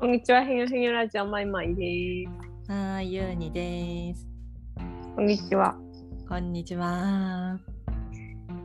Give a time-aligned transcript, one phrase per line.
[0.00, 2.24] こんにちは、へにょへにょラジオマイマイで
[2.66, 2.72] す。
[2.72, 4.26] はーい、ゆうにです。
[5.14, 5.76] こんにちは。
[6.26, 7.60] こんにちは。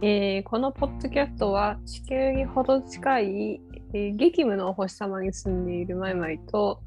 [0.02, 3.62] えーこのポッドキャストは地球にほど近い、
[3.94, 6.80] えー激務のお星様に住んでいるマイマイと、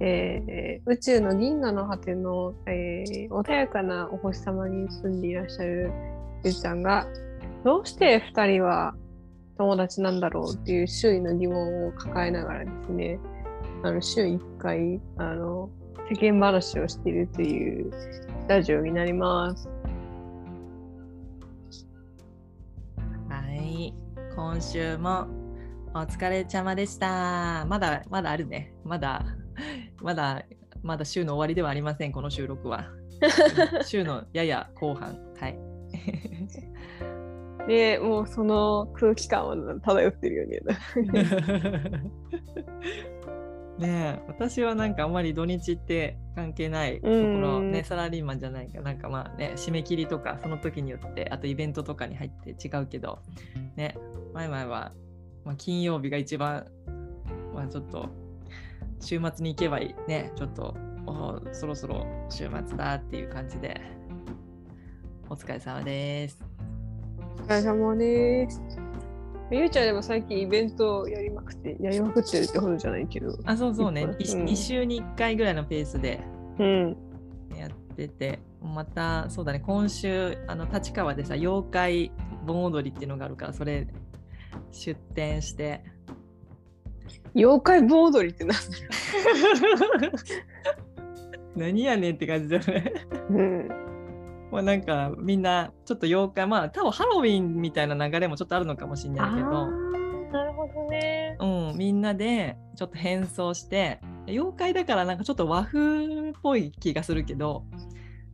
[0.00, 5.92] えー宇宙の銀河の果ての、えー穏やかなお星様に住んでいらっしゃる
[6.44, 7.06] ゆうちゃんが
[7.62, 8.94] どうして2人は
[9.58, 13.20] 友達なんだろうっていう周囲の疑問を抱えながらですね
[13.84, 15.68] あの週1回あの
[16.08, 17.90] 世間話をしているという
[18.46, 19.68] ラジオになります。
[23.28, 23.92] はい、
[24.36, 25.26] 今週も
[25.94, 27.66] お疲れちゃまでした。
[27.68, 28.72] まだまだあるね。
[28.84, 29.26] まだ
[30.00, 30.44] まだ
[30.84, 32.12] まだ週の終わりではありません。
[32.12, 32.86] この収録は。
[33.84, 35.18] 週のやや後半。
[35.40, 35.58] はい。
[37.66, 40.60] でもうその空気感は漂ってるよね。
[43.82, 53.18] ねえ私はなんかあんまり土日って関係ないところうんねサラリーマンじゃないからなんかまあね締め切りとかその時によってあとイベントとかに入って違うけど
[53.76, 53.96] ね
[54.32, 54.92] 前々は、
[55.44, 56.66] まあ、金曜日が一番
[57.54, 58.08] まあちょっと
[59.00, 63.80] 週末に行けばいいねちょっとおそろそろ週末だっていう感じで
[65.28, 66.44] お疲れ様です。
[67.38, 68.91] お疲れ様です。
[69.50, 73.38] ゆうちゃんでも最近イベントやりまくって、やりまくってるってほどじゃないけど。
[73.44, 74.04] あそうそうね。
[74.04, 74.56] 2, うん。
[74.56, 76.20] 週に1回ぐらいのペースで
[76.58, 76.96] うん。
[77.56, 79.60] やっててまたそうだね。
[79.60, 82.12] 今週あの立川でさ妖怪
[82.46, 83.86] 盆踊りっていうのがあるからそれ
[84.70, 85.84] 出店して。
[87.34, 90.18] 妖怪盆踊りってなんだ
[91.56, 92.92] 何やねんって感じだよね。
[93.30, 93.81] うん。
[94.52, 99.92] まあなんかみんなちょっと妖怪まあ多分ハロウィンみたいな流れもちょっとあるのかもしれないけどー
[100.32, 101.36] なるほどね。
[101.40, 107.64] うん、みんなでちょっと変装して妖怪だからなんかちょっと和風っぽい気がするけど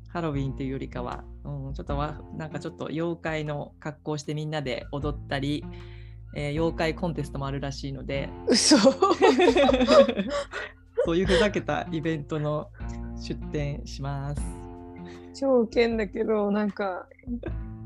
[0.08, 5.64] ハロウィンっていうよりかは、うん、ちょっと和なんかちょっと妖怪の格好してみんなで踊ったり、
[6.34, 8.76] えー妖怪コンテストもあるらしいので嘘。
[11.04, 12.70] そういうふざけたイベントの
[13.16, 14.67] 出展します。
[15.38, 17.06] 超ウケんだけど、なんか、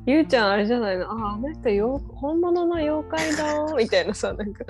[0.07, 1.11] ゆうちゃんあれじゃないの？
[1.11, 4.65] あ、あの人よ本物の妖怪だみたいなさ、なんか、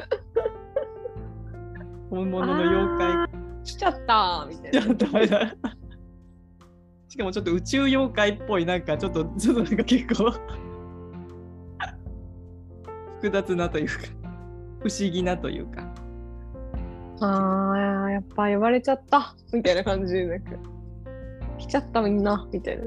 [2.11, 3.29] 本物の妖怪。
[3.65, 5.55] 来ちゃったみたいちな。
[7.09, 10.33] しかもちょっと宇宙妖怪っぽいなんかちょっとちょっとなんか結構。
[13.17, 13.93] 複雑なというか
[14.81, 15.87] 不思議なというか。
[17.21, 20.51] ああ、やっぱ言われちゃったみたいな感じで、なんか、
[21.63, 22.85] 来ちゃったみんなみたいな。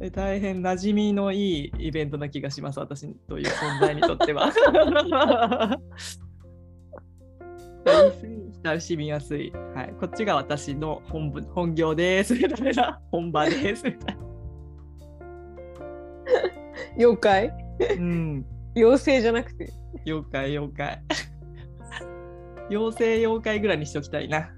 [0.00, 4.52] え 大変馴染みのいいイベントな気がします私という存在にとっては。
[8.64, 9.94] 親しみやすい、はい。
[10.00, 12.34] こっちが私の本部本業です。
[12.34, 13.84] みたいな本場です。
[13.84, 14.18] みたい
[16.96, 17.48] 妖怪？
[17.48, 17.54] な
[17.96, 18.46] うん。
[18.76, 19.72] 妖精じゃなくて。
[20.04, 21.02] 妖怪妖怪。
[22.70, 24.50] 妖精妖怪ぐらいにしておきたいな。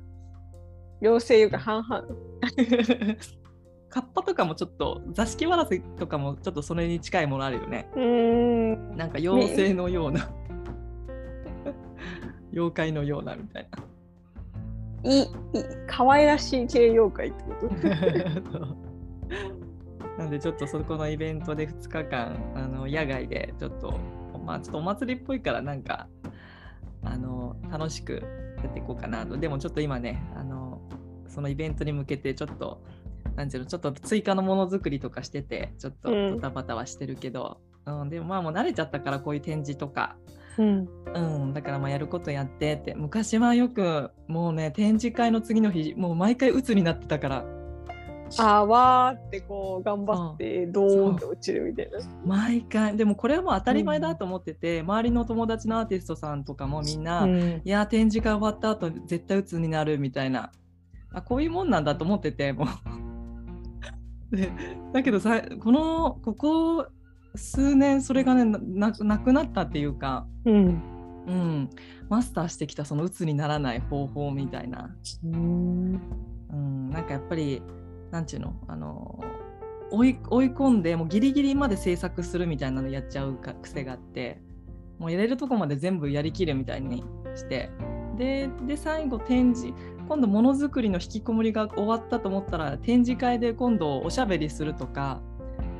[1.00, 2.27] 妖精いうか半々。
[3.90, 7.88] カッパとかもちょっと座敷わらせとかもちょっとそれに近いものあるよね。
[7.96, 8.96] うーん。
[8.96, 10.28] なんか妖精のような。
[12.52, 15.10] 妖怪のようなみたいな。
[15.10, 15.26] いい、
[15.86, 17.50] 可愛らしい系妖怪ってこ
[18.58, 18.88] と？
[20.18, 23.94] なんでちょっとそこのイベントで2日間あの野外でちょっと
[24.44, 26.08] まあちょっとお祭りっぽいからなんか
[27.04, 28.14] あの楽しく
[28.62, 30.57] やっていこうかなとでもちょっと今ねあの
[31.28, 32.82] そのイベントに向けてちょっと
[33.36, 36.34] なんていうのちょっと追加のものづくりとかしててちょっとうん。
[36.36, 40.16] ドタバタはしてるけど、うんでもまあもう慣れちゃったからこういう展示とか。
[40.58, 40.88] うん。
[41.14, 42.94] うん、だからまあやることやってって。
[42.94, 47.44] 昔はよくもうね展示会の次の日もう毎回鬱になってたから。
[48.36, 51.98] あーわーってこう頑張ってドーンって落ちるみたいな。
[52.26, 52.94] 毎回。
[52.96, 57.62] でもこれはもう当たり前だと思ってて、周りの友達のアーティストさんとかもみんな、いん。
[57.64, 60.52] や展示会終わった後絶対鬱になるみたいな
[61.12, 62.66] あこういうもんなんだと思ってても
[64.32, 64.36] う。
[64.36, 64.52] で
[64.92, 66.86] だけどさこのここ
[67.34, 70.82] 数年それがねなくなったっていうか、うん。
[71.26, 71.70] うん、
[72.08, 74.90] マスターしてきたその鬱にならない方法みたいな。
[75.24, 76.00] うん。
[76.50, 77.62] うん、なんかやっぱり
[78.10, 79.20] なんていうのあの
[79.90, 84.40] 追い追い込んでもうギリギリまで制作するみたいなのやっちゃうか癖があって
[84.98, 87.04] もうやれるとこまで全部やりきるみたいに
[87.34, 87.70] して。
[88.16, 89.72] でで最後展示
[90.08, 95.20] 今度ものづくりの引きこもりが終わったと思ったら展示会で今度おしゃべりするとか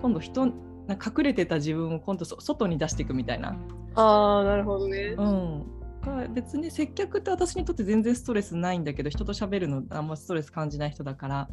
[0.02, 3.56] 今度人隠れてた自分を今度そ外に出していくみたいな、
[3.94, 5.14] ああ、なるほどね。
[5.19, 5.66] うん、
[6.02, 11.48] か別に接客って私にとって全然ストレスないんだけど人と喋るのあんまストレス感じない人だから。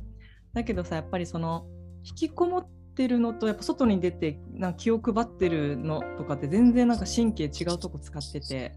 [0.54, 1.66] だけどさやっぱりその
[2.04, 8.74] 引きこもってるのとやっぱ外に出てなんか気を配ってるのとかって全然なんか神経違うとこ使ってて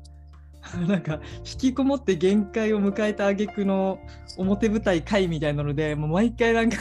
[0.88, 3.98] なんか引きこもって限界を迎えた挙句の
[4.36, 6.76] 表舞台会みたいなのでもう毎回なんか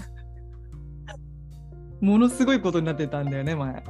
[2.02, 3.84] ものすごいことになってたんだよね前。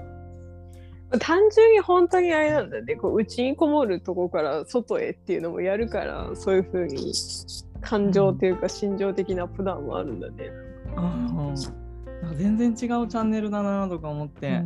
[1.20, 7.14] 単純に本当にあれなんだねこう内にこもるとこから外へっていうのもやるからそういうふうに
[7.80, 10.52] 感情というか心情的なプランもあるんだね。
[10.98, 11.56] うん
[12.36, 14.62] 全然違うチャンネルだなとか思って。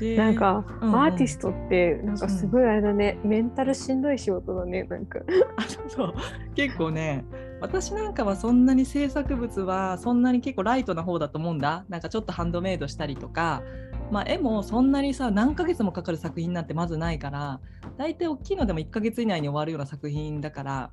[0.00, 1.02] でなんか、うんうん。
[1.02, 5.20] アーティストってなんかすごいあれだね、メンタルしんどい仕事だねなんか。
[5.56, 6.14] あそう。
[6.54, 7.24] 結構ね
[7.60, 11.84] 私なんかはそんなに制作物はそんなに結構ライトな方だと思うんだ。
[11.88, 13.62] なんかちょっとハンドメイドしたりとか、
[14.10, 17.60] まあ、絵もそんなにさ何ヶ月もかかる作品なんてまずないから
[17.96, 20.90] 大体大きいのでも1ヶ月以内に終わるような作品だから。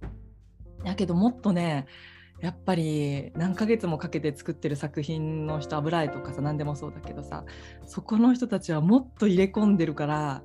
[0.84, 1.86] だけどもっとね
[2.42, 7.46] やっぱり何ヶ月もかけて作ってる作品の人油絵とかさ何でもそうだけどさ
[7.86, 10.44] そこの人たちはもっと入れ込んでるから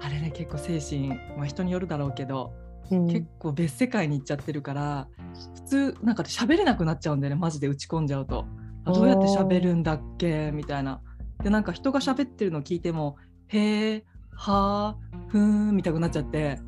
[0.00, 2.52] あれね結構精神、まあ、人によるだろうけど
[2.90, 5.08] 結構別世界に行っちゃってるから
[5.56, 8.46] 普通なんか喋れなくなっちゃうんだよねマジで打ち込んじゃうと。
[8.84, 10.50] あどうやって喋るんだっけ？
[10.52, 11.02] みたいな。
[11.42, 13.16] でなんか人が喋ってるの聞いても
[13.48, 16.58] へえはあふーんみたいになっちゃって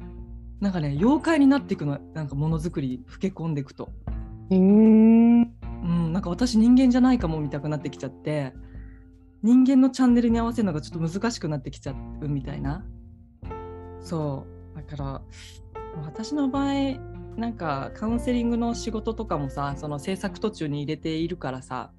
[0.60, 3.90] なんかね妖怪になっていくのなんかものづくり老け込んでいくと、
[4.56, 4.62] うー。
[4.62, 5.52] ん
[5.82, 8.52] うん、なんか私人間じゃないかもみたくなってきちゃって
[9.42, 12.84] 人間のチャンネルに合わせるのがちょっと難しくなってきちゃうみたいな。
[14.00, 14.76] そう。
[14.76, 15.22] だから
[16.06, 16.74] 私の場合
[17.36, 21.90] なんかカウンセリングの仕事とかもさその制作途中に入れているからさ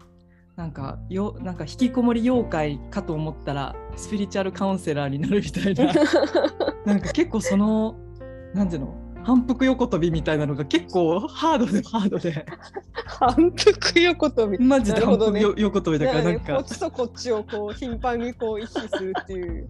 [0.55, 5.91] なんかよなんか引きこもり妖怪かと思ったらスピリチュアルカウンセラーになるみたいな。
[6.85, 7.95] なんか結構その
[8.53, 9.02] なんていうの？
[9.24, 12.46] 反復横跳びみたいなのが結構ハードでハードで。
[13.06, 14.60] 反復横跳び。
[14.60, 15.42] マジで反復ね。
[15.42, 19.70] よ横跳びだからなんこかっちとこっちをこう頻繁にこう意識するっていう。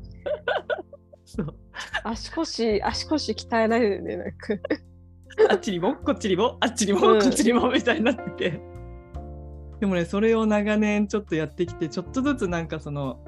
[1.26, 1.56] そう。
[2.04, 4.54] 足腰足腰鍛えられるねなんか。
[5.50, 5.96] あっちにも？
[5.96, 6.58] こっちにも？
[6.60, 7.14] あっちにも？
[7.14, 7.22] うん。
[7.22, 7.72] こっちにも？
[7.72, 8.62] みたいになってて、
[9.80, 13.20] でもねそれを長年ちょっとやってきてちょっとずつなんかその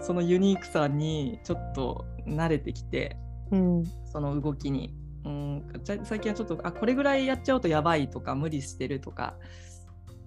[0.00, 3.16] そのユニークさにちょっと慣れてきて
[3.50, 3.84] うん。
[4.12, 4.94] その動きに。
[5.26, 5.62] うん、
[6.04, 9.34] 最近はちょっとあこれぐらいやっちゃうとやばいとか無理してるとか、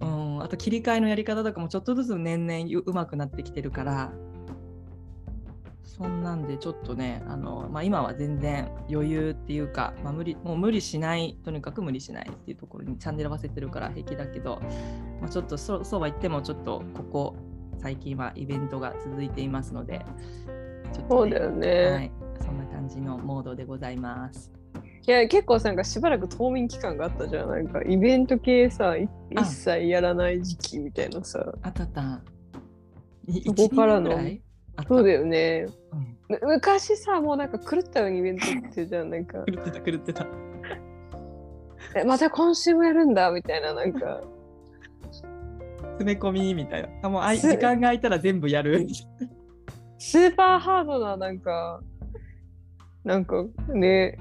[0.00, 4.12] うん、あと切り替えのやり方とかもちょっとずつ年々うまくなってきてるから
[5.84, 14.60] そんなんでちょっとねあの、まあ、今は全然余裕っていうか、まあ、無理もう無理しないとにかく無理しないっていうところにチャンネル合わせてるから平気だけど、
[15.20, 17.36] まあ、ちょっとそそうは言ってもちょっとここ
[17.78, 20.04] 最近はイベントが続いていますので
[20.92, 21.90] ちょっとねそうだよね。
[21.90, 22.12] はい、
[22.44, 24.59] そんな感じのモードでございます。
[25.06, 27.48] いや結構なんかしばらく冬眠期間があったじゃん。
[27.48, 29.08] なんかイベント系さ一
[29.44, 31.52] 切やらない時期みたいなさ。
[31.62, 32.20] あったあった。
[33.26, 34.18] いそこからの。
[34.86, 35.66] そうだよね。
[35.92, 36.16] うん。
[36.28, 39.38] む昔さもうなんか狂ったようにイベントってじゃんなんか。
[39.46, 40.26] 狂ってた狂ってた。
[41.96, 44.20] えまた今週もやるんだみたいななんか。
[45.94, 46.88] 詰め込みみたいな。
[47.02, 48.86] あもうあ時間が空いたら全部やる。
[49.98, 51.80] スーパーハードななんか。
[53.02, 54.18] なんかね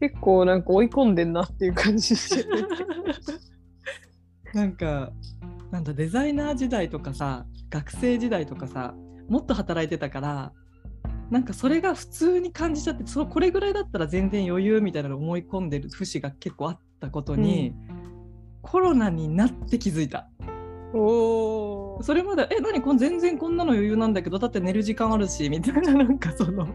[0.00, 2.42] 結構なんか追い込んでんなっていう感じして。
[2.42, 2.68] る
[4.54, 5.12] なんか
[5.70, 8.94] なんだデザイナー時代とかさ学生時代とかさ
[9.28, 10.52] もっと働いてたから
[11.30, 17.72] なんかそれが普通に感じちゃってそのこれぐらいだったら全然余裕みたいなの思い込んでる節が結構あったことに、
[18.62, 20.28] コロナになって気づいた。
[20.92, 22.02] おー。
[22.02, 22.82] それまで「え何？
[22.82, 26.72] こん全然こんなの余裕なんだけどだって寝る時間あるし」みたいななんかその普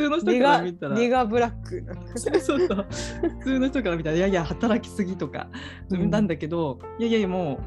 [0.00, 0.94] 通の人から見たら。
[0.96, 1.84] ネガブラック。
[2.16, 2.86] そうそうそう。
[3.40, 5.48] 普通の人から見たら「いやいや働きすぎ」とか、
[5.90, 6.10] うん。
[6.10, 7.60] なんだけどいやいやいやも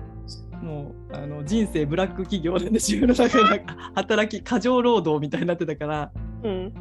[0.62, 6.12] うもうあの人生ブラック企業なんで自分の中でなんか働き過剰労働みたいになってたから。
[6.44, 6.74] うん。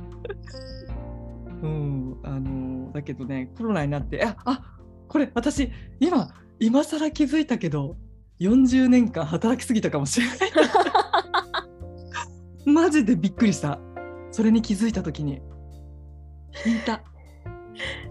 [1.62, 4.62] うん、あのだけどねコロナになってああ
[5.06, 6.28] これ私今
[6.58, 7.96] 今更気づいたけど
[8.40, 10.38] 40年間働きすぎたかもしれない。
[12.66, 13.78] マジでびっくりした
[14.32, 15.40] それに気づいた時に。
[16.66, 17.02] 引いた。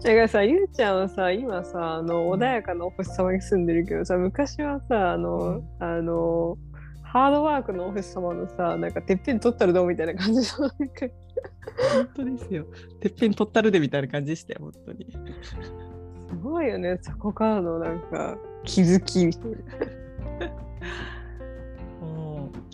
[0.02, 6.56] だからさ、ゆうちゃんはさ、今さ、あの穏やかなお星様に住んでるけどさ、昔はさ、あの、あの、
[7.02, 11.06] ハードワークのお星様のさ、なんかてっぺん取ったらどうみたいな感じの、なんか。
[11.94, 12.66] 本当ですよ。
[13.00, 15.12] てっぺん取ったるでみたいな感じでしたよ本当に。
[15.12, 19.58] すごいよね、そこからのなんか気づきみたいな。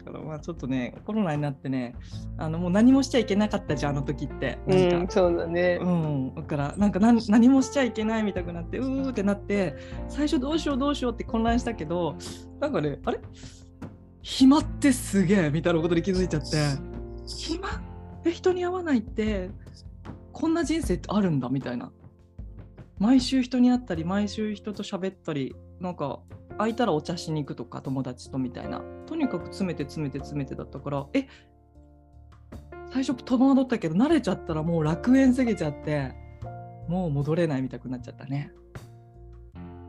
[0.09, 1.95] うんからまあちょっとねコロナになってね
[2.37, 5.79] あのもう何もしちゃいけなかったじゃんあの時ってうなんか、ん、そうだね。
[5.81, 9.75] うん、だからなんか何何もしちゃいけないみたくなってうーってなって
[10.09, 12.17] 最初どうしようどうしようって混乱したけど
[12.61, 13.21] なんかねあれ？
[14.23, 16.57] 暇ってすげえみたいなことに気づいちゃって。
[17.27, 17.83] 暇
[18.25, 19.51] え人に会わないって
[20.33, 21.93] こんな人生ってあるんだみたいな。
[22.99, 26.21] 毎週人に会ったり毎週人と喋ったりなんか
[26.59, 31.27] 空いたらお茶しに行くとか友達とみたいなとにかく詰めて詰めて詰めてだったからえ
[32.93, 36.15] 最初戸惑ったけど慣れちゃったらもう楽園すぎちゃって
[36.89, 38.51] もう戻れないみたくなっちゃったね。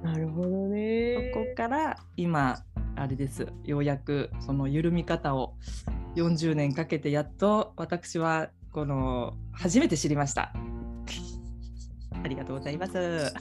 [0.04, 1.32] なるほどそね。
[1.34, 2.64] こから今
[2.96, 5.56] あれですようやくその緩み方を
[6.16, 10.54] 40年かけてやっと私はこの初めて知りました。
[12.24, 13.34] ありがとうございます。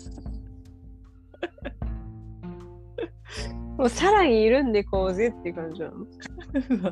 [3.79, 6.07] もうさらに緩んでいこうぜっていう感じなの。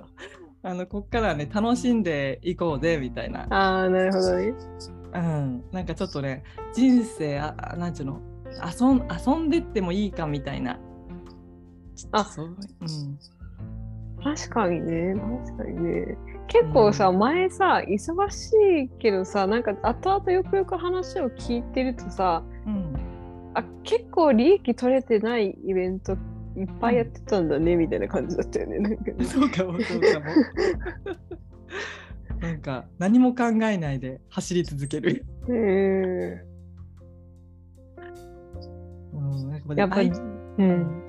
[0.63, 4.55] あのこっからはね楽しんでいこうぜみたいな、ああ、なるほどね。
[5.15, 8.21] うん、なんかちょっとね人生ああなんちゅうの？
[8.65, 10.79] 遊ん遊んでってもいいかみたいな。
[12.13, 12.57] あそう、うん、
[14.23, 15.15] 確かにね、
[15.45, 16.17] 確かにね。
[16.49, 17.19] 結構さ、うん。
[17.19, 18.53] 前さ、忙し
[18.85, 22.95] いけどさ、なんか後々よくよく話を聞いてるとさ、うん、
[23.55, 26.17] あ結構利益取れてないイベント
[26.57, 28.79] いっぱいやってたんだね、みたいな感じだったよね。
[28.79, 29.25] なんかね。
[29.25, 30.27] そうかもそうかも。
[32.41, 36.45] なんか何も考えないで走り続ける、へえ
[39.15, 40.11] うん、やっぱり、
[40.59, 41.03] うん。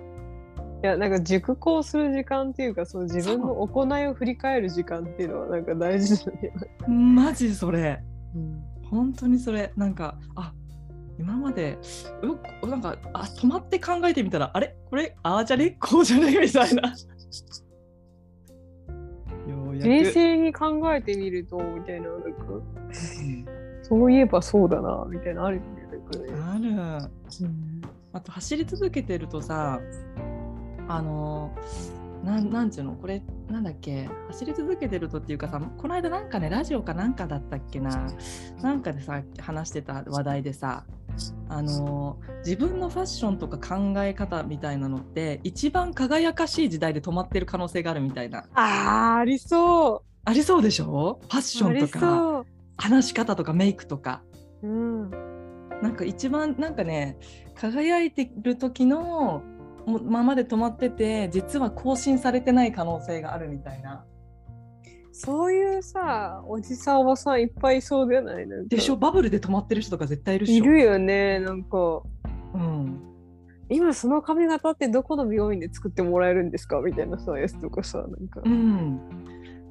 [0.83, 6.53] いやなんか熟考する時間っていうかその自分の行いを振り返る時間っていうのはなんか大事だね。
[6.87, 8.01] マジそれ。
[8.35, 8.63] うん。
[8.89, 9.73] 本当にそれ。
[9.75, 10.53] なんかあ
[11.19, 11.77] 今まで
[12.61, 14.75] うなんかあ止まって考えてみたらあれ？
[14.89, 15.15] これ？
[15.23, 15.77] ああじゃね？
[15.79, 16.93] こうじゃねみたいな。
[19.79, 23.45] 冷静に考えてみるとみたいななんかうん。
[23.83, 25.63] そういえばそうだなみたいなのあるね。
[26.43, 26.69] ある。
[26.69, 27.81] うん。
[28.13, 29.79] あと走り続けてるとさ
[30.87, 31.55] あの
[32.23, 32.93] なんなんちゅうの？
[32.93, 34.09] これなんだっけ？
[34.29, 38.07] 走り続けてるとっていうかさこの間なんかねラジオかなんかだったっけな？
[38.61, 40.85] なんかでさ話してた話題でさ
[41.49, 51.19] あの自分のファッションとか考え方みたいなのって一番輝かしい時代で止まってる可能性があるみたいなあーありそありそうでしょ？
[51.23, 52.43] ファッションとか。
[52.79, 54.21] 話し方とかメイクとか
[54.61, 55.09] うん。
[55.81, 57.17] なんか一番なんかね
[57.55, 59.41] 輝いてる時の
[59.85, 64.05] もままで止まってて実は更新されてない可能性があるみたいな。
[65.19, 68.45] そういうさおじさんおばさんいっぱいいそうじゃない？
[68.45, 68.97] なでしょ？
[68.97, 70.63] バブルで止まってる人とか絶対いるでしょ。
[70.63, 72.03] いるよねなんか。
[72.53, 73.01] うん、
[73.67, 76.81] 今その髪型ってどこの美容院で作ってもらえるんですか？
[76.81, 78.99] みたいなさやつとかさなんか、うん、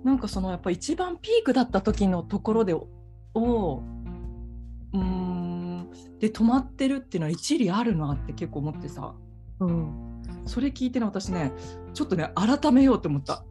[0.02, 2.88] なんかそのやっぱ一番ピークだった時のところでを
[3.34, 9.14] うーんで止まってるっていうのは一理あるなって結構思ってさ。
[9.60, 11.52] うん、それ聞いてね私ね
[11.94, 13.44] ちょっとね改めようと思った。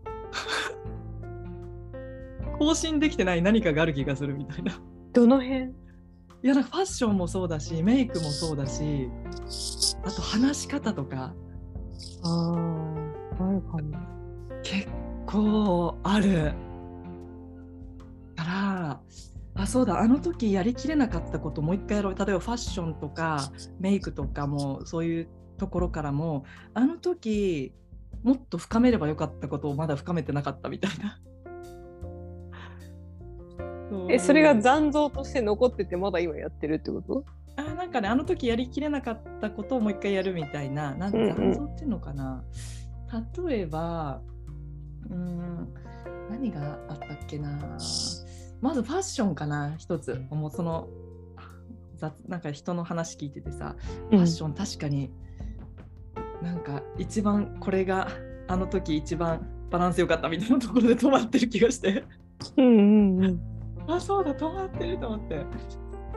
[2.58, 4.80] 更新できてない何かがある気がするみたいな。
[5.14, 5.74] どの辺？
[6.44, 9.10] いやなんかファッションもそうだしメイクもそうだし
[10.04, 11.34] あと話し方とか
[12.24, 12.54] あ
[13.40, 13.82] ああるかも。
[14.62, 14.88] 結
[15.26, 16.54] 構ある
[18.36, 19.02] から
[19.56, 27.74] あそうだあの時やりきれなかったこともう一回やろう例えばファッションとかメイクとかもそういうところからもあの時
[28.24, 31.20] もっと深めればよかったことをまだ深めてなかったみたいな。
[34.10, 37.26] えそれが残像として残っててまだ今やってるってこと？
[37.58, 42.44] あなんかねあの時やりきれなかったことをもう一回やるみたいななんうんうん残像っていうのかな、
[43.48, 44.22] 例えば
[45.10, 45.74] うーん
[46.30, 47.78] 何があったっけな。
[48.62, 50.22] まずファッションかな一つ。
[50.30, 50.88] もうその
[51.98, 53.76] 雑なんか人の話聞いててさ
[54.10, 55.12] ファッション確かに
[56.42, 58.10] なんか一番これが
[58.48, 62.04] あの時一番バランス良かったみたいなところで止まってる気がして。
[62.58, 63.55] うんうんうん
[63.88, 65.46] あそうだ止まってると思って。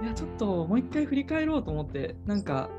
[0.03, 2.17] いやちょっともう一回振り返ろうと思って。
[2.27, 2.71] なんか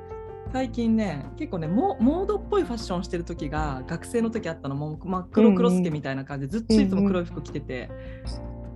[0.52, 4.76] 最近ね結構ねモモードっぽいファッションしてる時が学生の時あったの。
[4.76, 7.90] もう真っ黒クロスケみたいな感じで、ずっといつも黒い服着てて、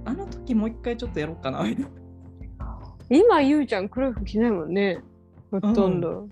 [0.05, 1.63] あの時もう一回ちょっとやろうかな。
[1.63, 1.89] みたいな
[3.09, 5.01] 今ゆうちゃん黒い服着ないもんね。
[5.51, 6.27] ほとんど、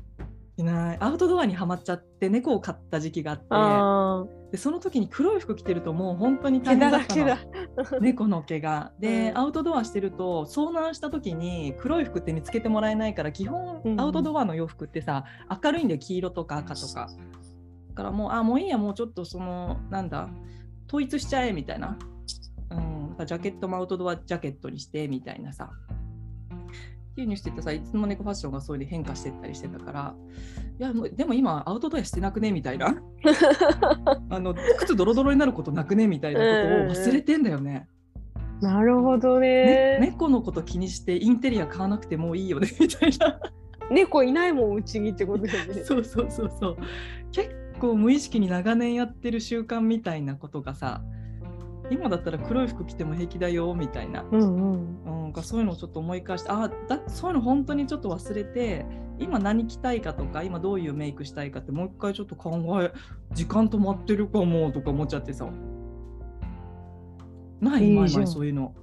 [0.62, 0.98] いない。
[1.00, 3.46] アウトドアにはまっちゃって猫を飼った時期があって。
[3.50, 7.38] あでその時に黒い服着てるともう本当に大変だったの。
[8.02, 8.92] 猫の毛が。
[9.00, 9.38] で、うん。
[9.38, 14.00] アウトドアしてると遭難した時に黒い服って見つけてもらえないから基本うん。
[14.00, 15.26] アウトドアの洋服ってさ、
[15.64, 16.00] 明るいんだよ。
[16.00, 17.10] 黄色とか赤とか。
[17.90, 20.30] だからもうあもういいやもうちょっとそのなんだ
[20.88, 21.98] 統一しちゃえみたいな。
[22.72, 25.70] うん、ジャケットもアウトドアジャケットにしてみたいなさ。
[27.22, 30.16] っていうにしててさ、いつの間にかファッションがそういう変化してったりしてたから、
[30.80, 32.96] いや、もうでも今、アウトドアしてなくねみたいな。
[34.30, 37.88] あの靴ドロドロになることなくねみたいなことを忘れてんだよね。
[38.62, 43.40] なるほどねね猫のこと気にしてインテリア買わなくてもういいよねみたいな。
[43.92, 45.74] 猫いないもんうちにってことだよね。
[45.86, 46.78] そうそうそうそう。
[47.32, 51.04] 結構無意識に長年やってる習慣みたいなことがさ、
[51.92, 54.24] 今だったら黒い服着ても平気だよみたいな。
[54.32, 55.26] うんうん。
[55.28, 58.86] うん、そういうのをちょっと思い返してあだそういうの本当にちょっと忘れて
[59.20, 62.92] 今何着たいかとか今どういうメイクしたいかってもう一回ちょっと考え
[63.34, 65.48] 時間止まってるかもとか思っちゃってさ
[67.60, 67.84] ない？
[67.84, 68.74] いいじゃん前々そういうの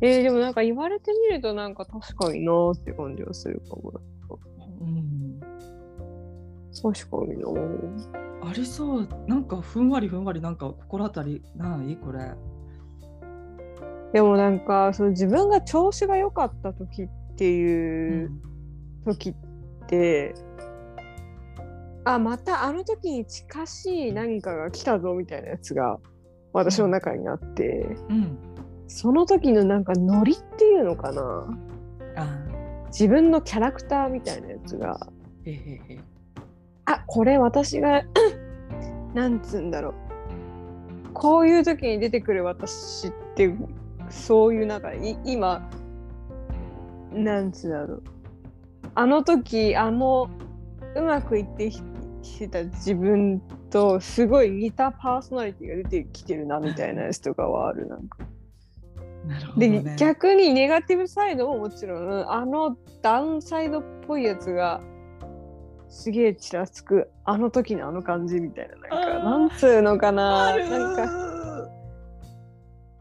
[0.00, 3.92] えー、でもなんか言われてみるとなんか確かになーって感じはするかも。
[4.80, 5.40] うん
[6.82, 7.46] 確かにな
[8.44, 9.08] ありそう。
[9.28, 11.96] なんかふんわりふんわりなんか心当たりない？
[11.96, 12.34] これ。
[14.12, 18.30] でもなんかその自分が調子が良かった時ってういう、
[19.06, 19.34] 時っ
[19.86, 20.34] て、
[22.04, 25.98] あまたあの時に近しい何かが来たぞみたいなやつが
[26.52, 28.38] 私の中にあって、うん。
[28.88, 31.22] その時のなんかノリっていうのかな？
[32.16, 32.38] あ
[32.88, 35.00] 自分のキャラクターみたいなやつが
[35.46, 36.00] へへへ
[36.86, 38.02] あこれ私が
[39.14, 39.94] なんつうんだろう。
[41.12, 43.54] こういう時に出てくる私って
[44.08, 45.68] そういうなんかい今
[47.12, 48.02] なんつうんだろう。
[48.94, 50.28] あの時あの
[50.94, 58.18] うまくいってきてた自分とすごい似たパーソナリティが出てきてるなみたいなやつとかはあるなんか。
[59.26, 64.80] なるほどで、ね逆にネガティブサイドももちろんあのダウンサイドっぽいやつが
[65.92, 71.68] すげえちらつくあの時のあの感じみたいななんかなんつうのかななんか。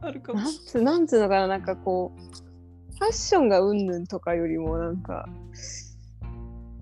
[0.01, 0.39] あるかも。
[0.39, 5.29] なんつうなんつうのかななんかこうファッションがうんぬんとかよりもなんか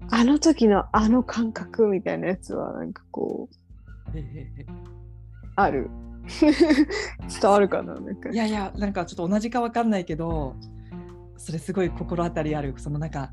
[0.10, 4.18] あの時のあの感覚みたいなやつはなんかこう
[5.56, 5.92] ある。
[7.42, 8.30] 伝わるかななんか。
[8.30, 10.56] いやいやなんかちょっと同じかわかんないけど
[11.38, 12.74] それすごい心当たりある。
[12.78, 13.32] そのなんか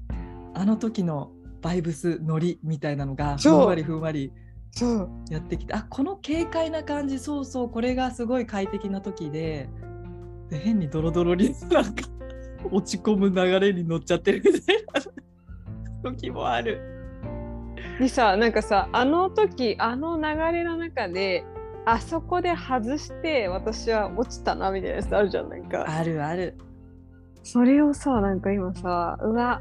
[0.53, 1.31] あの時の
[1.67, 4.33] バイブスノリみたいなのがふんわりふんわり
[4.71, 9.69] そうやってきてあこの軽快な感じそうそうこれがすごい快適な時で
[10.49, 12.09] で変にドロドロになんか
[12.71, 14.77] 落ち込む流れに乗っちゃってるみたい
[16.05, 16.81] な時もある。
[17.99, 20.23] でさなんかさあの時あの流
[20.57, 21.45] れの中で
[21.85, 26.57] あそこで外して私は落ちたなみたいなやつあるじゃんなんかあるある。
[27.43, 29.61] それをさなんか今さうわ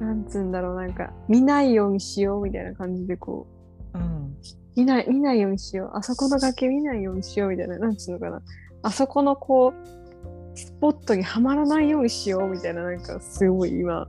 [0.00, 3.46] なんつうんだろうなんか見ないようにしようみたいな感じでこ
[3.94, 4.36] ううん。
[4.76, 5.96] 見ない見ないようにしよう。
[5.96, 7.78] あそこの崖見ないようにしようみたいな。
[7.78, 8.42] なんつうのかな。
[8.82, 12.82] あそこのこうスポットにはまらないようにしようみたいな。
[12.82, 14.06] なんかすごい今。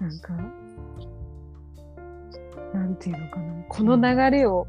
[0.00, 0.32] なんか？
[2.72, 3.64] なんていうのかな。
[3.68, 4.66] この流れを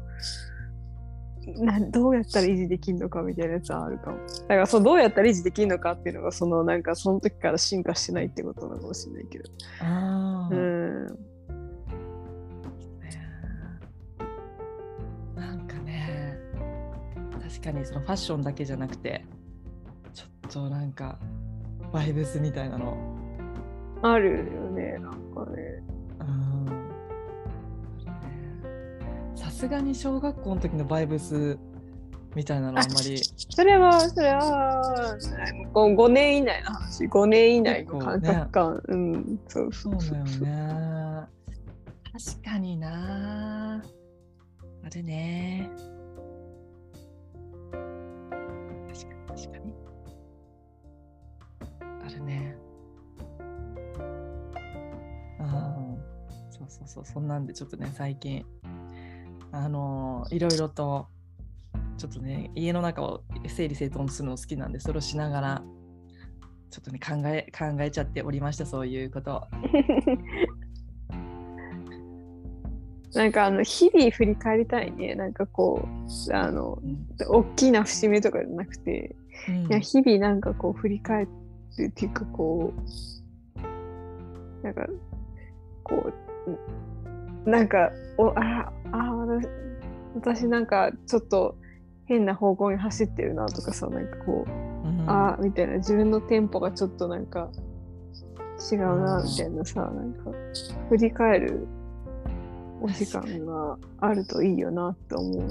[1.46, 4.18] などうやったら維持できるのかみたいなやつはあるかも。
[4.18, 9.50] だからそうどうやったら維持できるのかっていうのがそのなんかその時から進化してないってことなのかもしれないけど。
[9.80, 10.54] あー。
[10.54, 11.06] うん。
[15.34, 16.38] なんかね
[17.42, 19.24] 確かにそのファッションだけじゃなくて
[20.12, 21.18] ちょっとなんか
[21.92, 22.96] バイブスみたいなの。
[24.02, 25.82] あるよねなんかね
[29.34, 31.58] さすがに小学校の時のバイブス
[32.34, 33.18] みたいなのあんまり。
[33.18, 35.18] それは、それは、
[35.72, 38.82] こう5年以内の話、5年以内の感覚感。
[38.88, 41.26] うん、そうそうだよね。
[42.12, 43.82] 確かにな。
[44.84, 45.70] あるね。
[47.72, 49.74] 確かに確かに。
[51.80, 52.56] あるね。
[55.38, 55.76] ああ
[56.50, 57.04] そうそうそう。
[57.04, 58.44] そんなんでちょっとね最近
[59.52, 61.08] あのいろいろと
[61.98, 65.62] ちょっとね家の中を整理整頓するの好きなんでそれをしながら
[66.70, 69.46] ちょっとね考え考えちゃっておりましたそういうこと。
[73.14, 75.16] なんかあの日々振り返りたいね。
[75.16, 77.06] なんかこう、あの、うん。
[77.28, 79.16] 大きな節目とかじゃなくて、
[79.48, 79.66] うん。
[79.66, 81.28] いや日々なんかこう振り返る
[81.86, 84.86] っていうかこう、なんか、
[85.82, 86.12] こ
[86.46, 86.58] う、
[87.46, 89.48] なんか、おああ私、
[90.14, 91.56] 私なんかちょっと
[92.06, 95.04] 変な方向に走ってるなとかさ、なんかこう、うん。
[95.08, 95.74] あーみたいな。
[95.78, 97.50] 自分のテンポがちょっとなんか
[98.70, 100.30] 違うなみたいなさ、なんか
[100.88, 101.66] 振り返る
[102.82, 105.44] お時間があるといいよなって思うな。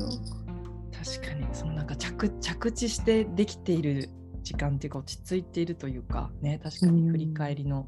[1.04, 1.48] 確かに。
[1.54, 4.10] そのなんか着着地してできている
[4.44, 6.60] 時間っていうか落ち着いているというかね。
[6.62, 7.88] 確かに振り返りの、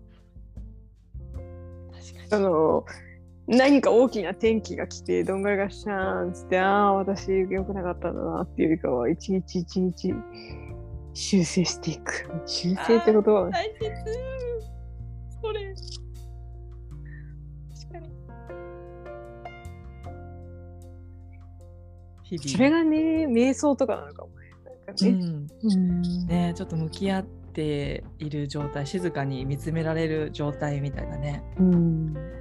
[1.91, 2.85] 確かあの
[3.51, 10.13] 何か大きな転機が来てどんぐらいがシャーンつってああ私良くなかったんだなっていうよりかは一日一日
[11.13, 12.31] 修正していく。
[12.45, 13.91] 修正ってことは大切。
[15.41, 15.73] それ。
[17.73, 18.09] 確かに。
[22.23, 22.49] 日々。
[22.49, 24.51] それがね瞑想とかなのかもね。
[24.87, 25.05] なんか
[26.27, 31.43] ね、ねちょっと向き合っている状態静かに見つめられる状態みたいなね。
[31.59, 32.40] うん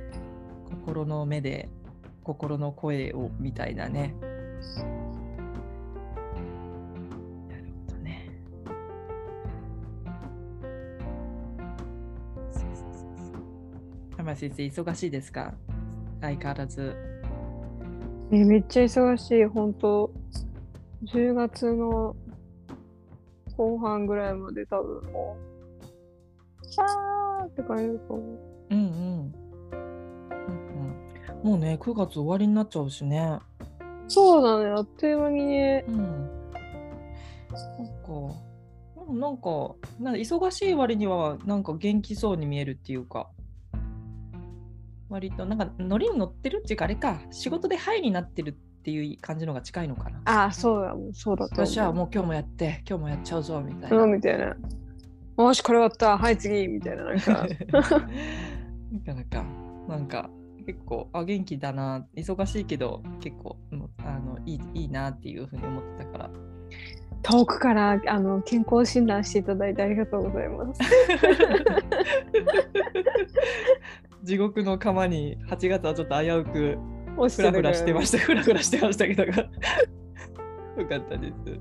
[0.80, 1.68] 心の目で
[2.24, 4.14] 心の声をみたいなね。
[7.48, 8.30] なるほどね。
[12.50, 13.42] そうそうそうそう
[14.18, 15.54] 山先生忙しいですか？
[16.20, 16.94] 相変わらず。
[18.32, 19.44] えめっちゃ忙しい。
[19.44, 20.10] 本当
[21.04, 22.14] 10月の
[23.56, 25.36] 後半ぐらいまで多分も
[26.62, 28.38] うシャーって感じだと思う。
[28.70, 29.49] うんうんうんうん
[31.42, 33.38] もうね9月終わりになっちゃうしね。
[34.08, 35.84] そうだねあっという間にね。
[35.86, 35.96] うん。
[35.96, 38.12] なんか、
[39.08, 43.28] うんなんか、なんか忙しい割には、なんか元気そうに見えるっていうか、
[45.08, 50.20] 割と、なんか、ノリに乗ってるっていうか、あれか、仕事でハイになってるっていう感じのが近いのかな。
[50.24, 50.94] ああそうだ。
[51.12, 51.58] そうだと思う。
[51.58, 53.96] よっしゃ、もう今日もやって、今日もやっちゃうぞ、みたいな。
[53.96, 54.56] うんみたいな。
[55.38, 56.18] よしこれ終わった。
[56.18, 56.68] はい次。
[56.68, 57.32] みたいななんか。
[57.72, 59.44] なかなか、
[59.88, 60.30] なんか、
[60.72, 66.30] 結構、あ、元気だな、忙しいけど、結構、うんあのいいいいなっていうふうに思ってたから。
[67.22, 70.80] 遠くからあの健康診断していただいてありがとうございます
[74.22, 76.78] 地獄の釜に8月はちょっと危うく
[77.18, 79.32] 落フラフラしてましした、フラフラしてましたけどが。
[79.32, 79.48] よ
[80.88, 81.60] かったです。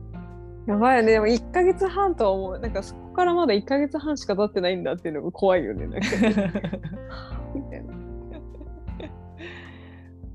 [0.70, 6.08] やばいよねでも1ヶ月半とは思うなんかそこからまだ1ヶ月半しか経ってないんだっていうのが怖いよねなんか
[7.56, 7.89] みたいな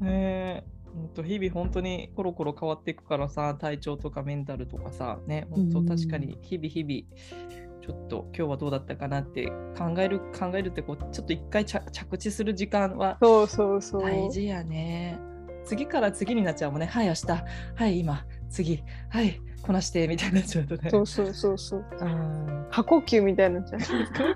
[0.01, 15.19] ねえ、ほんと日々本当にコロコロ変わっていくからさ、体調とかメンタルとかさ、ね、本当うん確かに日々日々、ちょっと今日はどうだったかなって考える考えるってこうちょっと一回着着地する時間はそうそうそう大事やね。
[15.65, 16.87] 次から次になっちゃうもんね。
[16.87, 17.27] はい、明日。
[17.75, 18.25] はい、今。
[18.51, 18.83] 次。
[19.09, 20.07] はい、こなして。
[20.09, 20.91] みたいになっちゃうとね。
[20.91, 23.87] そうそうそうそううん過呼吸みたいになっちゃう呼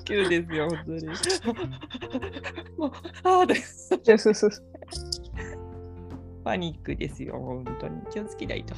[0.04, 1.06] 吸ですよ、本当に。
[2.78, 2.92] もう、
[3.24, 4.50] ああ、でそうそうそう
[6.48, 8.00] パニックですよ、本当に。
[8.10, 8.74] 気をつけないと。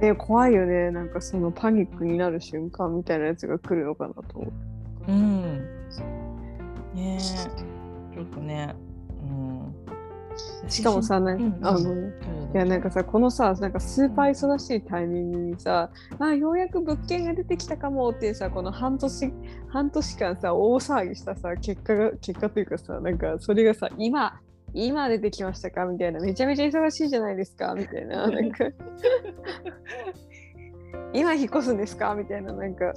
[0.00, 4.52] ね怖いよねなんかそのパニックになる瞬間みたいなやつが来るのかなと思
[5.08, 5.58] ううん。
[6.94, 8.74] ねえ、ちょっとね。
[9.20, 10.70] うん。
[10.70, 12.12] しかもさなんか、あのうんうん
[12.54, 19.32] いやなんかさこのさなんかスーパー忙しいタイミングにさあようやく物件が出てきたかもっていうさこの半年
[19.68, 24.38] 半年間さ大騒ぎしたさ結果が結果というかさなんかそれがさ今
[24.74, 25.84] 今出てきましたか？
[25.84, 26.20] みたいな。
[26.20, 27.74] めちゃめちゃ忙しいじゃないですか？
[27.74, 28.28] みたいな。
[28.28, 28.64] なんか。
[31.14, 32.14] 今引っ越すんですか？
[32.14, 32.52] みたいな。
[32.52, 32.94] なんか。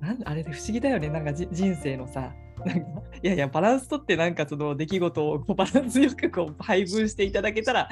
[0.00, 2.32] なんあれで不思議だよね、なんかじ人生のさ。
[2.64, 2.86] なんか
[3.22, 7.88] いやいや、バランスとって、なんかその出来事をこうバランスよくこう配分していただけたら、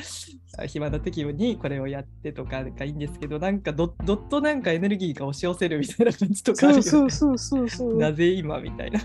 [0.58, 6.88] あ暇な時にこれをやってとかがいいんですけど、なんかどどっとなんかエネルギーが押し寄せるみたいな感じとかあるよね。
[6.88, 7.96] そうそうそうそうそう。
[7.96, 8.60] なぜ今？
[8.60, 9.00] みたいな。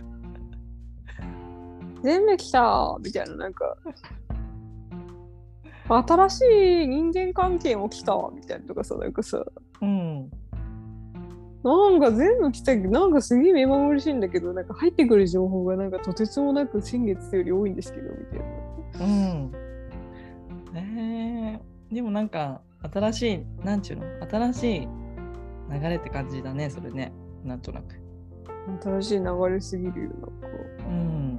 [2.04, 3.78] 全部来たみたいななんか
[5.88, 6.42] 新し
[6.84, 9.44] い人間関係も来たみたいなとかさなんかさ
[9.82, 10.32] うん。
[11.64, 19.06] なんか全部来たけど、なんかすげえ目まぐるしいんだけど、なんか入ってくる情報がなんかとてつもなく先月より多いんですけど、みたいな。
[19.06, 19.52] うん。
[20.74, 21.62] ね
[21.92, 22.62] えでもなんか
[22.92, 24.88] 新しい、なんちゅうの、新しい
[25.72, 27.14] 流れって感じだね、それね。
[27.44, 27.96] なんとなく。
[28.82, 30.48] 新しい流れすぎるよ、なんか。
[30.88, 31.38] うん。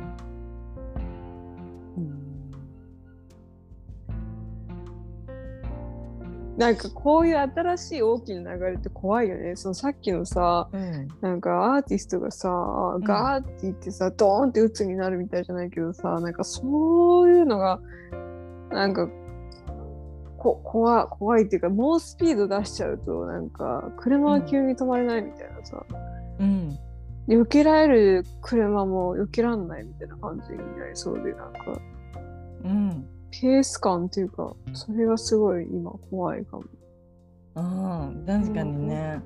[6.57, 9.57] なんかこういう新しい大きな流れって怖いよね。
[9.57, 11.09] そのさっきのさ、うん。
[11.23, 12.49] なんかアーティストがさ、
[13.03, 17.81] ガーって言ってさ、ドーンって鬱になるみたいじゃないけどさ、なんかそういうのが、
[18.71, 19.09] なんか、
[20.37, 25.87] こ怖怖いっていうか、猛スピード出しちゃうと、なんか、車は急に止まれないみたいなさ、
[26.39, 26.79] うん。
[27.29, 31.81] 避けられる車も避けらんないみたいな感じになりそうで、なんか、
[32.65, 33.07] うん。
[33.33, 36.65] ペース感っていうか、それがすごい今怖いかも。
[37.55, 39.21] ああ、確かにね。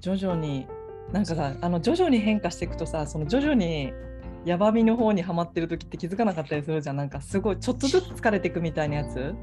[0.00, 0.66] 徐々に、
[1.10, 3.92] なんかさ、あの徐々に変化していくとさ、その徐々に
[4.44, 6.96] ヤバみの方にはまってる時って気づかなかったりするじゃん。
[6.96, 9.34] なんかすごいちょっとずつ疲れていくみたいなやつ？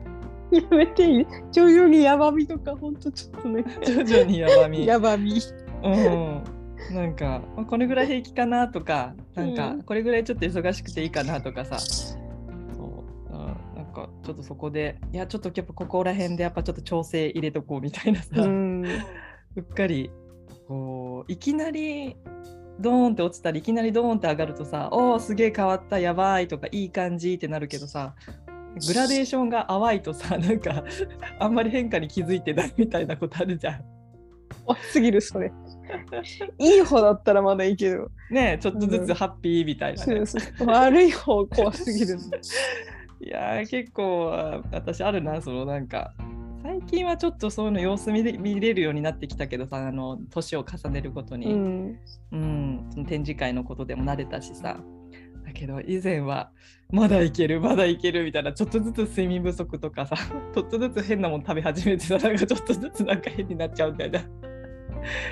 [0.52, 1.28] やめていい。
[1.52, 3.64] 徐々にヤバみとかほんとちょっとね。
[3.86, 4.86] 徐々にヤバみ。
[4.86, 5.40] ヤバみ。
[5.84, 6.44] うん。
[6.96, 9.84] なんかまあこれぐらい平気かなとかなんかうん。
[9.84, 11.78] これぐらいちょっと忙しくていいかなとかさ、
[14.08, 18.86] かちょっとそこでいやちょっとやっぱここら辺でやっぱちょっと調整入れとこうみたいなさ、ううん
[19.60, 20.12] っかり
[20.68, 22.16] こういきなり
[22.80, 28.16] ドーンって落ちたりいきなりドーンって上がるとさ「おーすげえ変わったやばい」とか「いい感じ」ってなるけどさ
[28.88, 30.84] グラデーションが淡いとさなんか
[31.40, 34.00] あんまり変化に気づいてないみたいなことあるじゃん。
[34.66, 35.52] 怖すぎるそれ。
[36.60, 38.10] いい方だったらまだいいけど。
[38.30, 39.08] ねえちょっとずうん。
[39.08, 40.68] つハッピーみたいなね、そうそう。
[40.68, 42.18] 悪い方怖すぎる
[43.22, 46.14] いやー結構あ私あるなそのなんか。
[46.62, 52.00] 最近はちょっとそういうの様子見れ見れるようになってきたけどさあの年を重ねるごとに、うん。
[52.34, 54.78] うん、その展示会のことでも慣れたしさ。
[55.46, 56.52] だけど以前は
[56.92, 60.16] まだいけるまだいけるみたいなちょっとずつ睡眠不足とかさ
[60.54, 64.22] ちょっとずつ変なもの食べ始めてたらなんかちょっとずつなんか変になっちゃうみたいな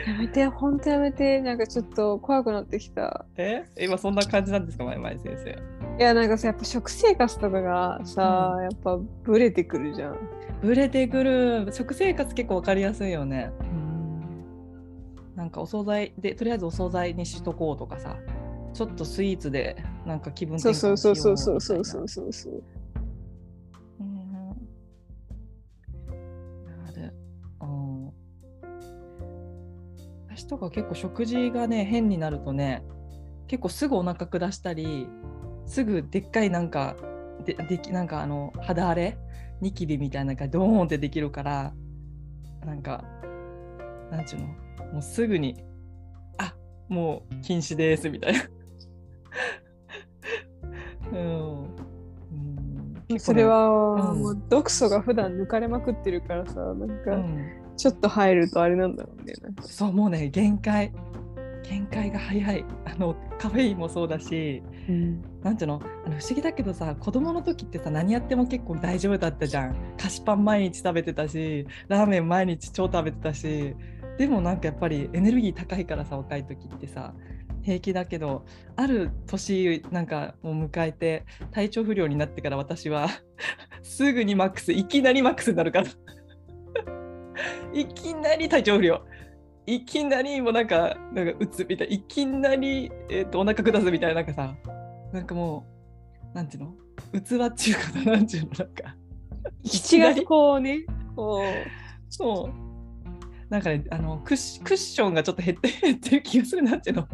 [0.08, 1.42] やめてほんとやめて。
[1.42, 3.26] なんかちょっと怖くなってきた。
[3.38, 3.66] え？
[3.80, 4.86] 今そんな感じなんですか？
[4.86, 5.50] 前々先生。
[6.00, 8.64] いやなんかさやっぱ食生活とかがさ、うん。
[8.64, 10.18] やっぱブレてくるじゃん。
[10.62, 11.70] ブレてくる。
[11.72, 13.52] 食生活結構わかりやすいよね。
[15.36, 18.18] なんかお惣菜でとりあえずお惣菜にしとこうとかさ。
[18.74, 19.76] ちょっとスイーツで
[20.06, 22.64] なんか気分転そう換しよそううそうそうみたいなそうそうそうそう
[30.38, 32.84] 私とか結構食事がね変になるとね
[33.48, 35.08] 結構すぐお腹下したり
[35.66, 36.96] すぐでっかいなんか
[37.44, 39.18] でできなんかあの肌荒れ
[39.62, 41.74] ニキビみたいなのがドーンってできるから
[42.64, 43.04] なんか
[44.12, 44.48] なんちゅうの
[44.94, 45.56] もうすぐに
[46.38, 46.54] あ
[46.88, 48.40] もう禁止ですみたいな。
[51.14, 51.76] うん。
[53.10, 53.20] うん。
[53.20, 54.20] それは、うん。
[54.20, 59.34] もう毒素が普段抜かれまくってるからさなんかうんちょっと入るとあれなんだろうね。
[59.62, 60.92] そうもうね限界。
[61.64, 62.66] 限界が早い。
[62.86, 64.64] あのカフェインもそうだし
[65.44, 65.82] なんていうの？
[66.06, 69.76] あの不思議だけどさ子供の時ってさ何やっても結構大丈夫だったじゃん。
[69.98, 73.76] 菓子パン毎日食べてたしラーメン毎日超食べてたし。
[74.18, 77.14] でもなんかやっぱりエネルギー高いからさ若い時ってさ
[77.62, 83.10] 平気だけどある年なんかもう迎えて体調不良になってから私は
[83.84, 85.88] すぐにマックスいきなりマックスになるから
[87.74, 89.02] いきなり体調不良。
[89.66, 91.96] いきなりもうなんかなんか打つみたい。
[91.96, 94.56] いきなり、えー、とお腹下すみたいななんかさ
[95.12, 95.66] なんかも
[96.34, 96.74] うなんていうの？
[97.14, 97.52] 器っていうか
[98.06, 98.50] ななんていうの？
[98.58, 98.96] なんか。
[99.64, 100.80] 口がこうね
[101.16, 101.44] こ
[102.10, 102.54] そう。
[103.50, 107.04] なんかねあのクッシクッションがちょっと減って減ってる気がするなんていうの？
[107.04, 107.08] う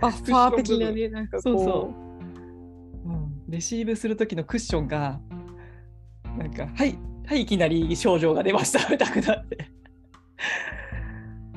[0.00, 1.42] バッファー的なねなんかこう。
[1.42, 1.94] そうそ
[3.04, 3.08] う。
[3.12, 5.20] ん、レシーブする時のクッションが
[6.38, 9.72] なんか「はいはいいきなり症状が出ました」みたいになって。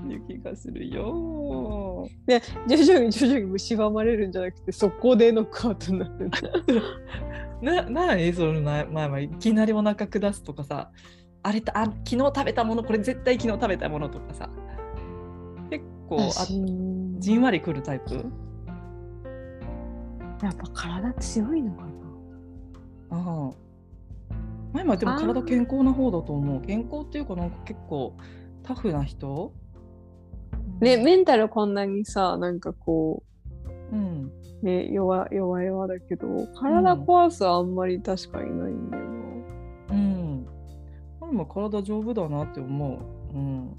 [0.07, 2.07] いう気がするよ。
[2.25, 6.27] で徐々に徐々に蝕まれるんじゃなくてそこでノックアウトになる。
[6.27, 6.29] ん
[7.63, 10.91] だな何その前前はいきなりお腹下すとかさ
[11.43, 14.49] あれたあ昨日食べたものこれ絶対昨日食べたものとかさ。
[15.69, 16.61] 結構あ私
[17.19, 18.25] じんわりくるタイプ？
[20.43, 21.89] やっぱ体強いのかな。
[23.09, 23.64] ああ
[24.75, 26.61] 前はでも体健康な方だと思う。
[26.61, 28.17] 健康っていうかなんか結構
[28.61, 29.53] タフな人？
[30.81, 33.23] ねメンタルこんなにさなんかこ
[33.91, 34.31] うん。
[34.61, 40.47] うね弱弱々だけど体壊すはあんまり確かにないんだよな、うん。
[41.21, 42.99] 前も体丈夫だなって思
[43.33, 43.38] う。
[43.38, 43.77] うん。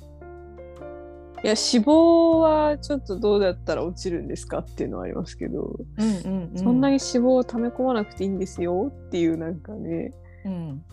[1.44, 10.12] いや脂肪はちょっとどうだったら落ちるんですかっていうのはありますけど、うんうん、うん、そんなに脂肪を溜め込まなくていいんですよっていうなんかね
[10.46, 10.84] うん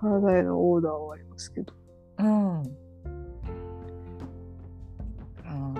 [0.00, 1.74] 体へのオーダーはありますけど
[2.18, 2.62] うん。
[5.44, 5.74] あ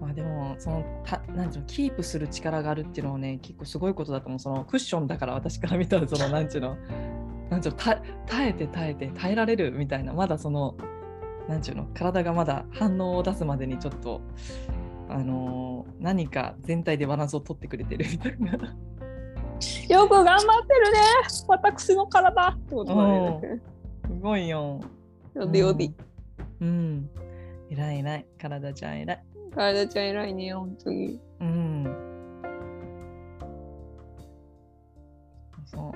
[0.00, 6.76] まあでもそのたなんていうのキープする力があるっていうのはね結構すごいことだと思うそのクッションだから私から見たらそのなんていうの
[7.50, 7.80] なんていうの
[8.26, 10.76] 耐えて耐えて耐えられるみたいなまだその
[11.48, 14.20] なんていうの体がまだ反応を出すまでにちょっと
[15.08, 18.76] あのー何か全体でバランスを取ってくれてるみたいな。
[19.88, 20.98] よく頑張ってるね
[21.48, 23.60] 私の体ってことだね
[24.06, 24.80] すごいよ。
[25.34, 25.90] よでよで
[26.60, 27.10] うん。
[27.70, 29.24] 偉い偉い体ちゃん偉い。
[29.54, 31.84] 体ちゃん偉いね本当にうん。
[35.64, 35.92] そ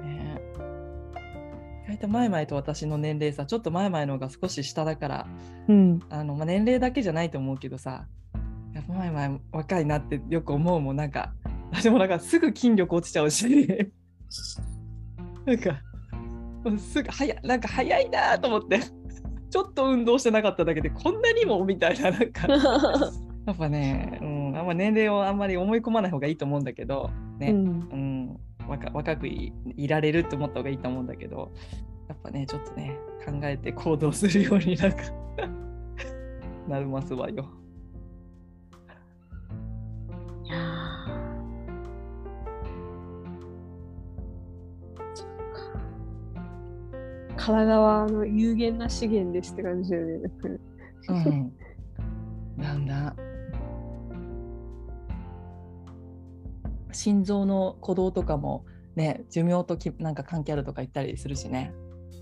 [0.00, 0.02] う。
[0.02, 1.84] ねえ。
[1.86, 5.26] 意外と前々と私の年齢さ、ちょっと前々の方が少し下だから、
[5.68, 8.06] うんあのまあ、年齢だけじゃないと思うけどさ、
[8.72, 11.32] やっぱ前々若いなってよく思うもんなんか
[11.74, 13.46] 私もなんかすぐ筋力落ちちゃうし。
[15.44, 15.82] なんか
[16.78, 18.80] すぐ早なんか早いなと思って。
[19.50, 22.48] ちょっと運動してなかっただけでこんなにもみたいななんか。
[23.46, 29.52] やっぱね、うん、あんま年齢をあんまり思い込まない方がいいと思うんだけどね、うん、うん、若若くい
[29.86, 31.52] られるって思った方がいいと思うんだけど
[32.08, 34.98] やっぱねちょっとね考えて行動するようになんか。
[36.68, 37.46] なりますわよ。
[47.36, 50.30] 体はあの有限な資源ですって感じだよね。
[51.08, 51.52] うん、
[52.56, 53.14] なんだ。
[56.92, 61.72] 心臓の鼓動とかもね寿命ときなんか関係あるとか言ったりするしね。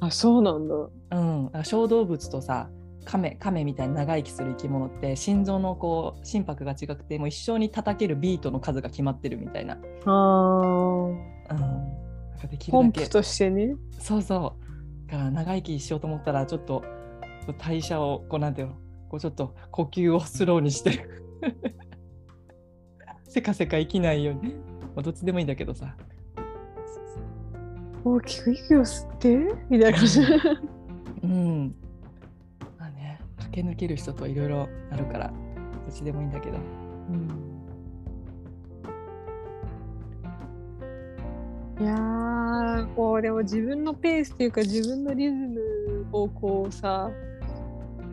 [0.01, 0.75] あそうなんだ。
[0.75, 2.71] うん、小動物とさ
[3.05, 9.79] 亀亀みたいに長生きする生き物って心臓のこう心拍が違くてもう一生に叩けるビートの数が決まってるみたいな。
[10.07, 11.19] あうん
[11.51, 13.77] なんかできるだけとしてね。
[13.99, 14.62] そうそうだ
[15.13, 16.83] から長生きしようと思ったらちょっと
[17.59, 18.75] 代謝をこうなんていうの
[19.11, 21.07] こうちょっと呼吸をスローにして
[23.29, 25.95] せかせか生きないように、まあ、どっちでもいいんだけどさ
[28.05, 29.37] 大きく息を吸って？
[29.69, 30.21] みたいな感じ。
[31.23, 31.75] うん。
[32.77, 35.33] まあね、駆け抜ける人といろいろあるから、ど
[35.89, 36.59] っちでもいいんだけど。
[41.79, 42.22] うん、いや
[42.97, 45.61] こうでも自分のペースっていうか自分のリズム
[46.13, 47.11] をこうさ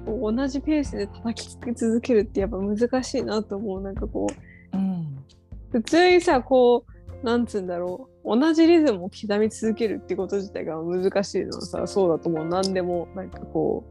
[0.06, 3.82] こう同じペースで叩き続けるってやっぱ難しいなと思う。
[3.82, 4.28] なんかこ
[4.74, 5.24] う、うん、
[5.72, 8.10] 普通にさこうなんつうんだろう。
[8.24, 12.46] 同じリズムを刻み続けるってこと自体が難しいのはさそうだと思う。
[12.46, 13.84] 何でもなんかこ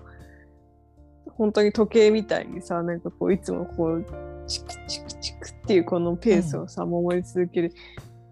[1.26, 4.06] う本当に時計みたいにさなんかこういつもこう
[4.46, 7.72] チクチクチクっていうこのペースをさ、うん、守り続ける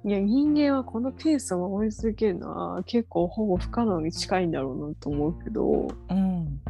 [0.07, 6.61] いや人間はこのペースを守り続けるのは結構ほぼ不可能に近いんだろうなと思うけど、うん、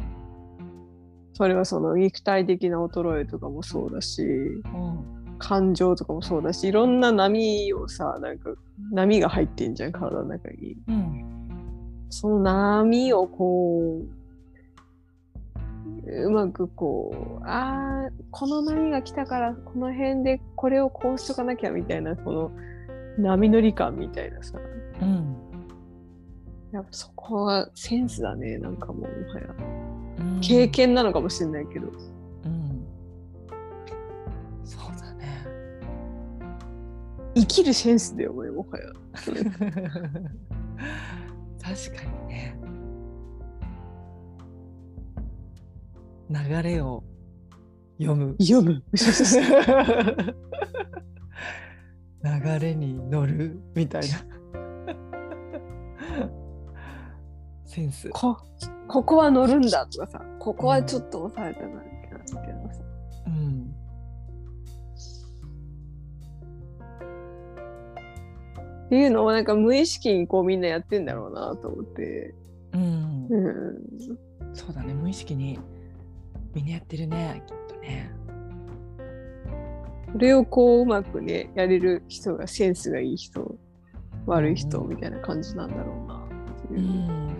[1.33, 8.49] それはその肉体的な衰えとかもそうだし、うん感情とかもそうだしいろんな波をさなんか
[8.91, 14.01] 波が入ってんじゃん体の中に、うん、その波をこ
[16.05, 22.51] ううまくこうああこの波が来たからこの辺でこれをこうしとかなきゃみたいなこの
[23.17, 24.59] 波乗り感みたいなさ、
[25.01, 25.35] うん、
[26.71, 29.47] やっぱそこはセンスだねなんかもうもはや、
[30.19, 31.87] うん、経験なのかもしれないけど。
[37.37, 38.85] 生きるセンスだよねもはや。
[39.13, 39.35] 確
[41.95, 42.57] かにね。
[46.29, 47.03] 流れを
[47.99, 48.35] 読む。
[48.41, 48.81] 読む
[52.23, 54.07] 流れに乗るみたいな。
[57.65, 58.09] センス。
[58.09, 58.37] こ
[58.87, 62.41] ここは乗るんだとかさここはちょっと抑えたなみたいなさ、
[63.27, 63.75] うん。
[68.85, 72.33] っていうのをなんか無意識にこうみんなやってんだろうなと思って。
[72.73, 73.75] うん、うん、
[74.53, 74.93] そうだね。
[74.93, 75.59] 無意識に
[76.53, 78.11] みんなやってるねきっとね。
[80.11, 83.57] それをこううまくねやれる人がセンスがいい人
[84.25, 86.79] 悪い人みたいな感じなんだろうなっていう。
[86.79, 87.35] うん、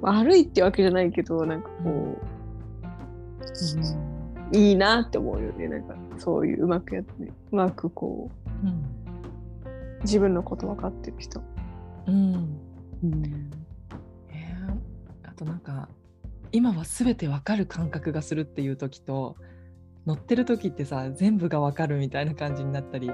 [0.00, 2.20] 悪いってわけじゃないけどなんかこう、
[4.50, 8.30] うん、いいなって思うよねなんかそういううまくやって、ね、うまくこ
[8.64, 8.66] う。
[8.66, 9.02] うん
[10.02, 11.42] 自分のこと分かってる人。
[12.06, 12.58] うん、
[13.04, 13.50] うん
[14.28, 15.88] えー、あとなんか
[16.50, 19.36] 今は全て分かる感覚がするっていう時と
[20.06, 23.10] 乗ってる時ってさ全部が分かるみたいな感じになったり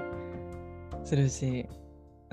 [1.03, 1.67] するし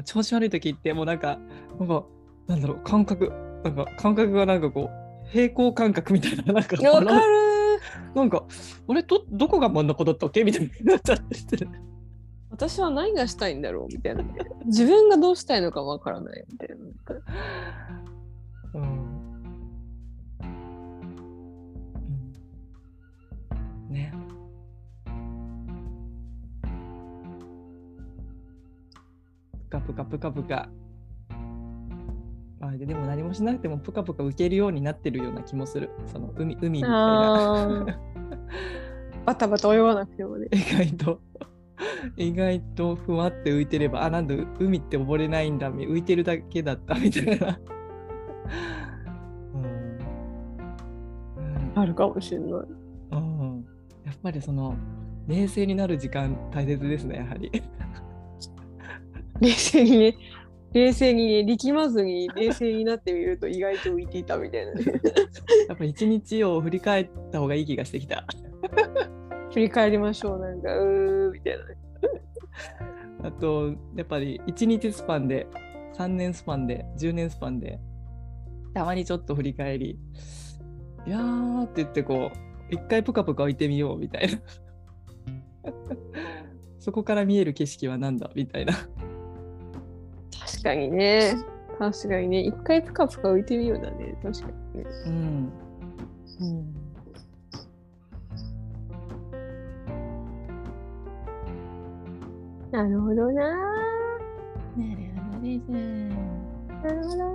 [0.05, 1.39] 調子悪い時ってもうなんか
[1.79, 2.05] なんか
[2.47, 3.33] なんだろう感覚
[3.65, 7.47] なんか感覚がなんかこう平行感覚みたいな なんか分かる。
[8.15, 8.45] なんか
[8.89, 10.45] 俺どどこが真ん中だったっけ？
[10.45, 11.69] みたいになっちゃってる。
[12.51, 13.89] 私は何がしたいんだろう？
[13.95, 14.25] みたいな。
[14.67, 16.45] 自分がどうしたいのかわからない。
[16.51, 16.77] みたいな。
[18.75, 18.83] うん、
[23.91, 24.13] ね。
[29.69, 30.69] ぷかぷかぷかぷか。
[32.61, 35.91] あでも何もしなくてもぷかぷか浮けるようになってるような気もする。
[36.07, 37.87] その海海みたいな。
[39.27, 40.49] バタバタ泳がなくてもね。
[40.53, 41.21] 意外と。
[42.17, 47.61] 意外とふわって浮いてればあなんで海って溺れないんだ浮いてるだけだったみたいな、
[51.37, 52.55] うん、あるかもしれない、う
[53.17, 53.67] ん、
[54.07, 54.75] やっぱりその
[55.27, 57.51] 冷静になる時間大切ですねやはり。
[59.41, 60.17] 冷静にね、
[60.73, 64.85] 冷静にね、力まずに冷静になってみると意外と浮いていたみたいなね。
[65.69, 68.25] やっぱ一日を振り返った方がいい気がしてきた。
[69.53, 71.77] 振り返りましょう、なんか、うーみたいなね。
[73.23, 75.47] あとやっぱり1日スパンで
[75.97, 77.81] 3年スパンで10年スパンで
[78.75, 79.99] たまにちょっと振り返り
[81.07, 84.39] いやーって言ってこう一回ぷかぷか置いてみようみたいな
[86.79, 88.75] そこから見える景色は何だみたいな
[90.47, 91.35] 確かにね。
[91.79, 92.41] 確かにね。
[92.41, 94.17] 一回ぷかぷか浮いてみようだね。
[94.23, 94.91] 確かにね。
[95.07, 95.53] うん
[96.41, 96.77] うん
[102.71, 103.43] なるほどな。
[103.43, 107.27] なるほどですなるほどな。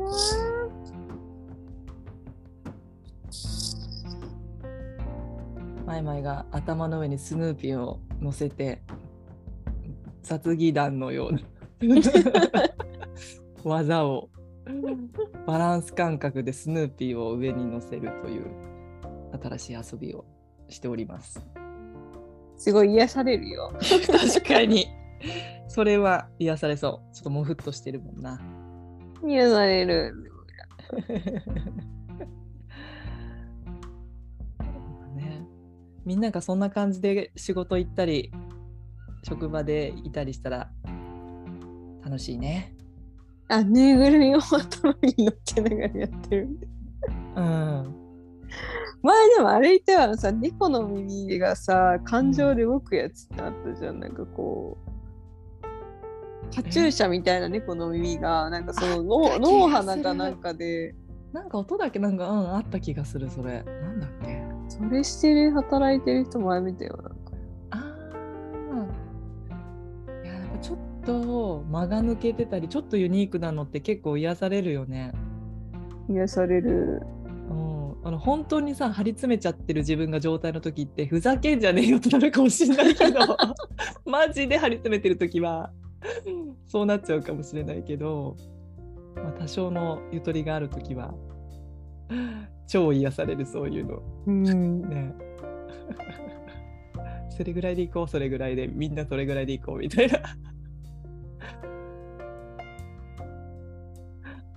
[5.86, 8.82] マイマイが頭の上にスヌーピーを乗せて
[10.22, 11.42] 雑技団のような
[13.64, 14.30] 技を
[15.48, 18.46] バランス感覚でスヌーピーを上に乗せるという
[19.42, 20.26] 新しい遊びを
[20.70, 21.46] しております。
[22.58, 23.74] すごい癒されるよ。
[23.80, 24.88] 確かに。
[25.68, 27.16] それは癒されそう。
[27.16, 28.40] ちょっともふっとしてるもんな。
[29.26, 30.14] 癒される。
[35.16, 35.48] ね、
[36.06, 38.32] みんながそんな感じで仕事行ったり
[39.24, 40.72] 職場でいたりしたら
[42.04, 42.76] 楽しいね。
[43.52, 46.50] あ、ぬいぐるみを頭に乗っけながらやってる。
[47.36, 47.96] うん。
[49.04, 54.00] 前でもあれ言ったよさ、猫の耳がさ、感情で動くやつってあったじゃん。
[54.00, 60.96] なんかこう、カチューシャみたいな猫の耳が、なんかそのあ脳った気がする脳花かなんかで、
[61.34, 63.64] なんか音だけなんかうんあった気がするそれ。
[63.64, 66.98] なんだっけそれしてる働いてる人前見たよ。
[67.04, 67.10] な
[71.02, 75.12] と間が抜けてたりちょっとユニークなのって結構癒されるよね。
[76.10, 77.02] 癒される。
[77.50, 83.20] うん、あの本当にさ張り詰めちゃってる自分が状態の時ってふざけんじゃねえよってなるかもしれないけど
[84.06, 85.72] マジで張り詰めてる時は
[86.66, 88.36] そうなっちゃうかもしれないけど、
[89.16, 91.14] まあ、多少のゆとりがある時は
[92.68, 94.82] 超癒されるそういうのうん。
[94.90, 95.14] ね
[97.30, 100.20] それぐらいで行こうそれぐらいでみんなそれぐらいで行こうみたいな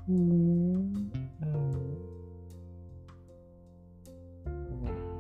[0.09, 0.17] うん。
[0.17, 1.95] うん。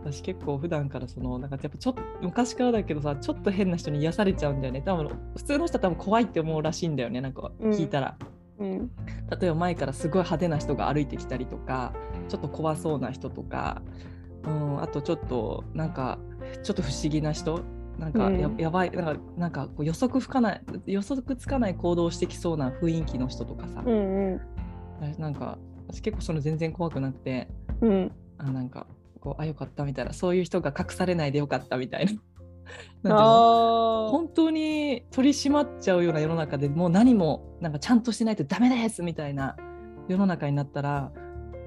[0.04, 4.82] 私結構普段からそのなんかやっぱちょっと昔からだけどさちょっと変な人に癒されちゃうんだよね。
[4.82, 7.20] 多分普通の人は多分怖いって思うらしいんだよね。
[7.20, 8.18] なんか聞いたら、
[8.58, 8.90] うん。
[9.40, 11.94] 例えば前からすごい派手な人が歩いてきたりとか
[12.28, 13.82] ちょっと怖そうな人とか、
[14.44, 16.18] うん、あとちょっとなんか
[16.62, 17.62] ちょっと不思議な人。
[17.98, 18.56] なんかや,、うん。
[18.56, 18.90] やばい。
[18.90, 24.40] なんかなんかこう予測不可ない予測つかない行動をしてきそうな雰囲気の人とかさ、うんうん。
[25.18, 27.48] なんか私結構その全然怖くなくて
[27.80, 28.12] うん。
[28.38, 28.86] あなんか
[29.20, 32.30] こうあよかったみたいなそういう人が隠されないでよかったみたいな なんてい
[33.04, 33.18] うの？
[33.18, 34.10] ああ。
[34.10, 39.56] 本当に取り締まっちゃうような世の中でもう何もなんかちゃんとしないとダメですみたいな
[40.08, 41.12] 世の中になったら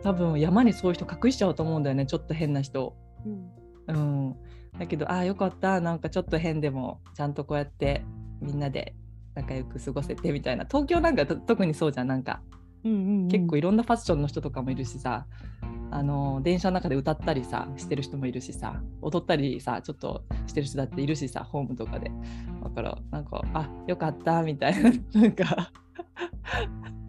[0.04, 2.96] 多分山にそういう人隠しちゃうと思うんだよねちょっと変な人。
[3.26, 3.52] うん
[3.88, 4.36] うん、
[4.78, 8.04] だけどああよかったなんかちょっと変でもちゃんとこうやって
[8.42, 8.96] みんなで
[9.34, 12.42] 仲良く過ごせてみたいな東京なんかと特にそうじゃんなんか。
[13.30, 15.26] 結構いろんなファッションの人とかもいるしさ
[15.90, 22.12] あの電車の中で歌ったりさしてる人もいるしさ踊ったりさちょっとしてる人だっているしさホームとかで。
[22.64, 24.92] だからなんかあよかったみたいな。
[25.14, 25.72] なんか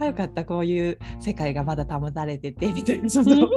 [0.00, 3.08] あよかったこういう世界がまだ保たれててみたいな。
[3.08, 3.50] ちょっと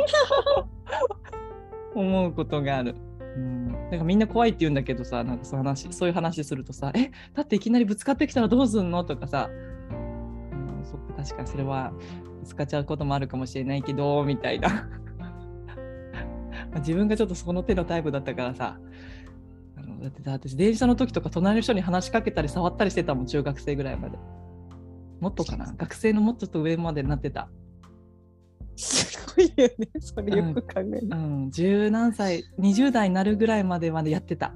[1.95, 2.95] 思うことがある。
[3.35, 9.80] うん、なんかみんな怖いって言うんだけどさなんかそういう話そういう話するとさ「えだっていきなりぶつかってきたらどうすんの?」とかさ、うん、
[10.91, 11.93] そっか確かにそれは
[12.41, 14.89] ぶつかっちゃうこともあるかもしれないけどみたいな。
[15.17, 15.33] ま
[16.75, 18.77] あ自分がちょっとその手のタイプだったからさ。
[19.77, 24.17] あのだってさ私電車の時とか隣の人に話しかけたり触ったりしてたもん中学生ぐらいまで。
[25.19, 25.73] もっとかな？
[25.77, 27.49] 学生のもっとちょっと上までなってた。
[28.75, 29.87] すごいよね。
[29.99, 31.07] それよく考える。
[31.11, 34.47] うん十何歳20代になるぐらいまでまでやってた。
[34.47, 34.53] ああ、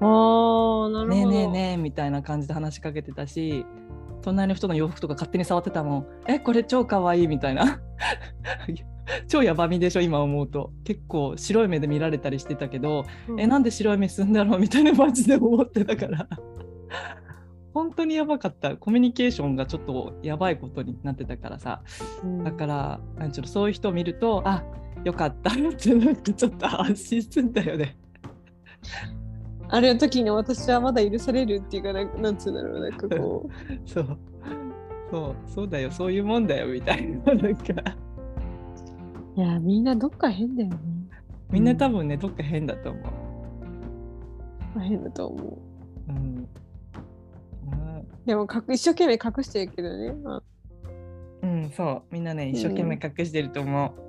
[0.00, 1.06] なるほど。
[1.06, 3.64] ねえねえねえみたいな感じで話しかけてたし
[4.28, 6.06] 隣の人の洋服とか勝手に触ってたもん。
[6.26, 7.80] えこれ超かわいいみたいな。
[9.26, 10.70] 超やばみでしょ今思うと。
[10.84, 13.40] 結構白い目で見られたりしてたけど、うん。
[13.40, 16.28] えなんで白い目すんだろうみたいなマジで思ってたから。
[17.72, 18.76] 本当にやばかった。
[18.76, 21.82] コミュニケーションがちょっとやばいことになってたからさ。
[22.22, 22.44] うん。
[22.44, 24.62] だからなんちゅうのそういう人を見るとあ
[25.04, 27.96] よかったってなんかちょっと安心するんだよね。
[29.70, 33.48] あれの時に私はまだ許されるっていうかなんなんつうんだろうなんかこ
[33.84, 34.18] そう。
[35.10, 35.90] そうそうだよ。
[35.90, 37.64] そういうもんだよみたいななんか。
[39.36, 40.76] ういやみんなどっか変だよね。
[41.50, 43.00] みんな多分ね、どっか変だと思
[44.76, 44.80] う。
[44.80, 45.58] 変だと思う。
[46.08, 46.16] うん。
[46.16, 46.48] うん
[48.26, 50.42] でもかく一生懸命隠してるけどね、まあ。
[51.42, 52.02] うん、そう。
[52.10, 54.07] みんなね一生懸命隠してると思う。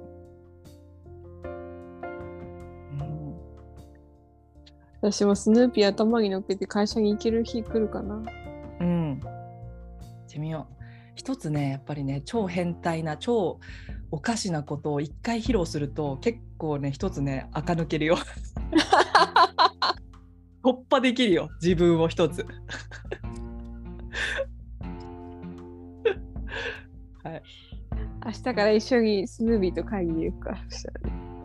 [5.11, 8.21] 私もスヌーピー頭に乗っけて会社に行ける日来るかな
[8.79, 9.19] うん。
[9.19, 9.31] 行っ
[10.29, 10.75] てみよう。
[11.15, 13.59] 一つね、やっぱりね、超変態な、超
[14.11, 18.17] おかしなことを一回披露すると、結構ね、一つね、垢抜けるよ。
[20.63, 22.45] 突破できるよ、自分を一つ。
[27.23, 27.41] はい。
[28.25, 30.55] 明日から一緒にスヌーピーと会議に行くか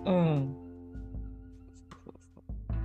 [0.04, 0.63] うん。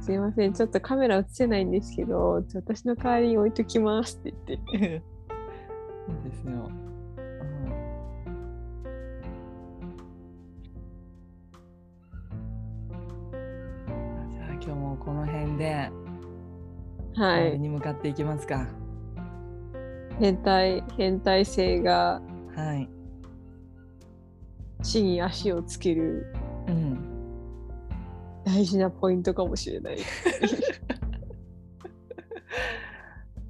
[0.10, 6.52] すいませんちょっとカメラ映せないんですけど私の代わりに置いときますって言って いいですよ。
[6.54, 6.90] うん
[14.32, 15.92] じゃあ今日もこの辺で
[17.14, 18.66] はいに向かっていきますか。
[20.18, 22.20] 変態変態性が
[22.56, 22.90] はい。
[24.82, 26.34] 地に足をつける
[26.68, 27.09] うん。
[28.54, 29.98] 大事なポイントかもしれない。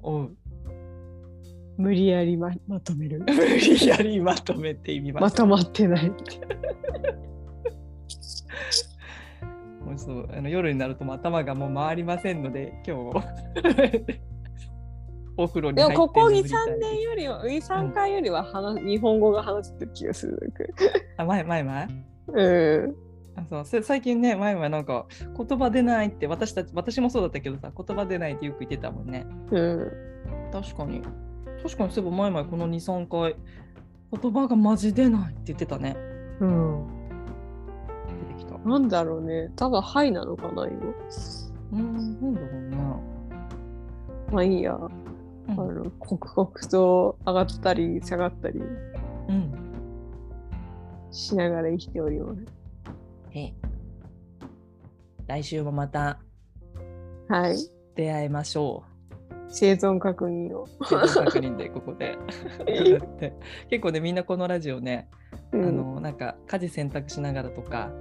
[0.02, 0.36] おう。
[1.78, 3.20] 無理やりままとめる。
[3.20, 6.16] 無理やりまとめてみままとまってないも
[9.94, 13.24] うそうあの夜になると頭がもう回りませんので今日も。
[15.38, 16.50] お風呂にで入ってもここ2、眠り。
[16.50, 20.52] たい3年よりは、2、3回よりは話、日本語が話せてる気がする。
[21.16, 21.88] あ前前前？
[22.28, 23.09] うん。
[23.36, 25.06] あそうせ最近ね前はなんか
[25.36, 29.90] 言葉出ないって私たち私もそうだったけどさ言葉出ないってよく言ってたもんねうん。
[30.52, 31.02] 確かに
[31.62, 33.36] 確かにそういえば前々この23回
[34.20, 35.96] 言葉がマジ出ないって言ってたね
[36.40, 36.86] うん。
[38.28, 39.50] 出てきたなんだろうね。
[39.56, 40.94] 多分、はいなのかな、今？
[41.72, 43.00] うんなんだろうな
[44.32, 44.74] まあいいや。
[44.74, 44.90] うん
[45.48, 49.52] あの、刻々と上がったり下がったりうん
[51.10, 52.59] しながら生きております。
[55.26, 56.20] 来週もまた
[57.28, 57.56] はい。
[57.94, 58.84] 出会いましょ
[59.48, 60.64] 生存確認を。
[60.64, 60.68] う。
[60.84, 62.18] 生存確認でここで。
[62.66, 63.32] で
[63.70, 65.08] 結構ねみんなこのラジオね、
[65.52, 67.92] うんあのなんか家事選択しながらとか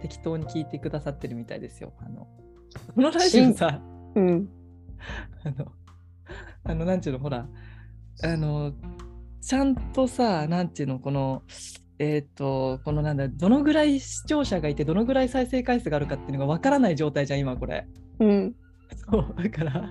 [0.00, 1.92] 適当に聞いてくださってるみたいですよ。
[2.00, 2.26] あの
[2.94, 3.80] このラジオさ
[4.14, 4.48] うん。
[5.44, 5.72] あの
[6.64, 7.48] あのなんちゅうのほら
[8.22, 8.72] あの
[9.40, 11.42] ちゃんとさなんちゅうのこの
[12.00, 17.86] えっ、とこのなんだどのぐらい視聴者がいてどのぐらい再生回数があるかっていうのがわからない状態じゃん今これ。
[18.20, 18.54] うん。
[19.10, 19.90] そうだから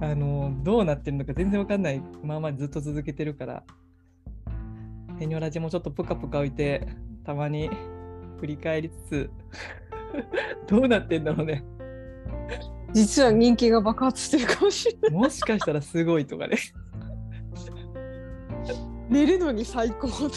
[0.00, 3.62] あのどうなってるのか全然わかんないままずっと続けてるから
[5.18, 6.88] ヘニョラジもちょっとプカプカ置いて
[7.24, 7.70] たまに
[8.40, 9.30] 振り返りつつ
[10.66, 11.62] どうなってんだろうね
[12.92, 15.10] 実は人気が爆発してるかもしれない。
[15.12, 16.56] もしかしたらすごいとかね
[19.12, 20.30] 寝るのに最高とか。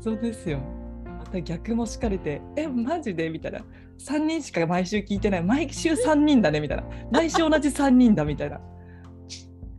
[0.00, 0.60] そうですよ。
[1.04, 3.28] また逆もしかれてえマジで？
[3.28, 3.60] みたいな。
[3.98, 5.42] 3人しか毎週聞いてない。
[5.42, 6.84] 毎週3人だねみたいな。
[7.10, 8.60] 毎週同じ3人だみたいな。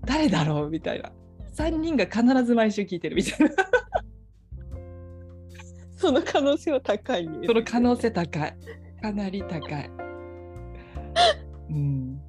[0.05, 0.69] 誰だろう？
[0.69, 1.11] みたいな。
[1.55, 3.55] 3人が必ず毎週聞いてるみたいな。
[5.95, 7.47] その可能性は高いね。
[7.47, 8.55] その可能性高い。
[9.01, 9.89] かなり高い。
[11.69, 12.21] うん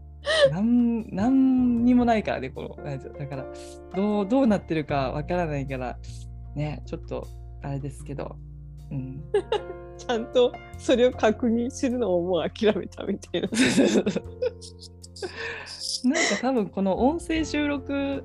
[0.50, 3.46] なんなんにもないからねこのラジオだから
[3.94, 5.98] どうどうなってるかわからないから
[6.54, 7.26] ねちょっと
[7.62, 8.36] あれですけど
[8.90, 9.22] うん
[9.98, 13.48] ちゃんとそれを確認するのをもう諦めたみたいな。
[16.04, 18.22] なんか多分この音声収録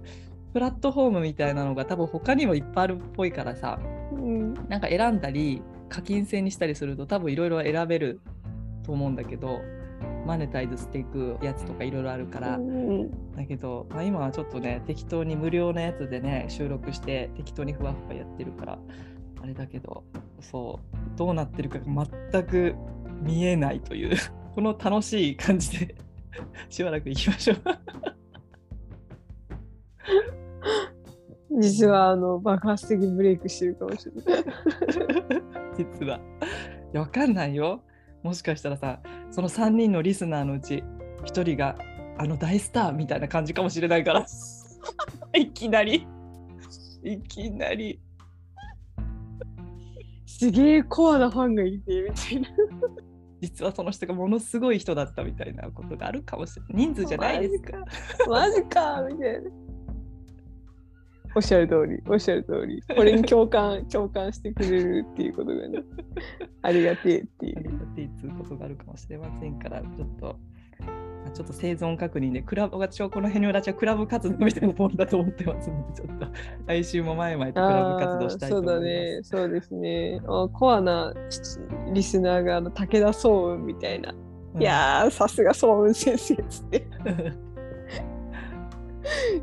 [0.54, 3.80] プラットフォームみたいなのが多分他にもいっぱいあるっぽいからさ
[4.12, 4.54] うん。
[4.70, 8.22] なんか選んだり課金制にしたりすると多分いろいろ選べる
[8.84, 9.60] と思うんだけど
[10.26, 18.80] マネタイズしていくやつとかいろいろあるから、うんだけど、まあ、今はちょっとね適当に無料のやつでね収録して適当にふわふわやってるから
[19.42, 20.04] あれだけど
[20.40, 22.76] そうどうなってるかが全く
[23.22, 24.18] 見えないという
[24.54, 25.96] この楽しい感じで
[26.70, 27.58] しばらくいきましょう。
[31.60, 34.44] 実はあの爆発的にブレイクしてるかもしれない。
[35.78, 36.20] 実は。
[36.94, 37.82] わかんないよ。
[38.24, 39.00] もしかしたらさ、
[39.32, 40.84] その3人のリスナーのうち
[41.26, 41.76] 1人が
[42.18, 44.26] あの大スターみたいな感じかもしれないから。
[45.38, 46.08] いきなり。
[47.04, 48.00] いきなり。
[50.26, 52.50] すげえコアなファンがいてみたいな。
[53.42, 57.78] 実はその人がものすごい人だったみたいなことがあるかもしれない人数じゃないですか
[58.26, 59.63] マジかみたいな。
[61.36, 62.82] おっしゃる通り、おっしゃる通り。
[62.96, 65.84] これに共感、 共感してくれるっていうことがね、
[66.62, 67.60] ありがてえっていう。
[67.60, 70.36] ありがていつうことがあるかもしれませんからちょっと。
[71.26, 76.28] あちょっと生存確認で、クラブ、私はこの辺のラジオクラブ活動みたいなもんだと思ってますので、ちょっと
[76.68, 78.82] 来週も前々とクラブ活動したいと思います。
[78.82, 80.20] そうだね、そうですね。
[80.26, 81.14] あコアな
[81.94, 84.12] リスナーがあの武田壮雲みたいな。
[84.12, 84.16] う
[84.58, 86.88] んいやー、さすが壮雲先生っつって。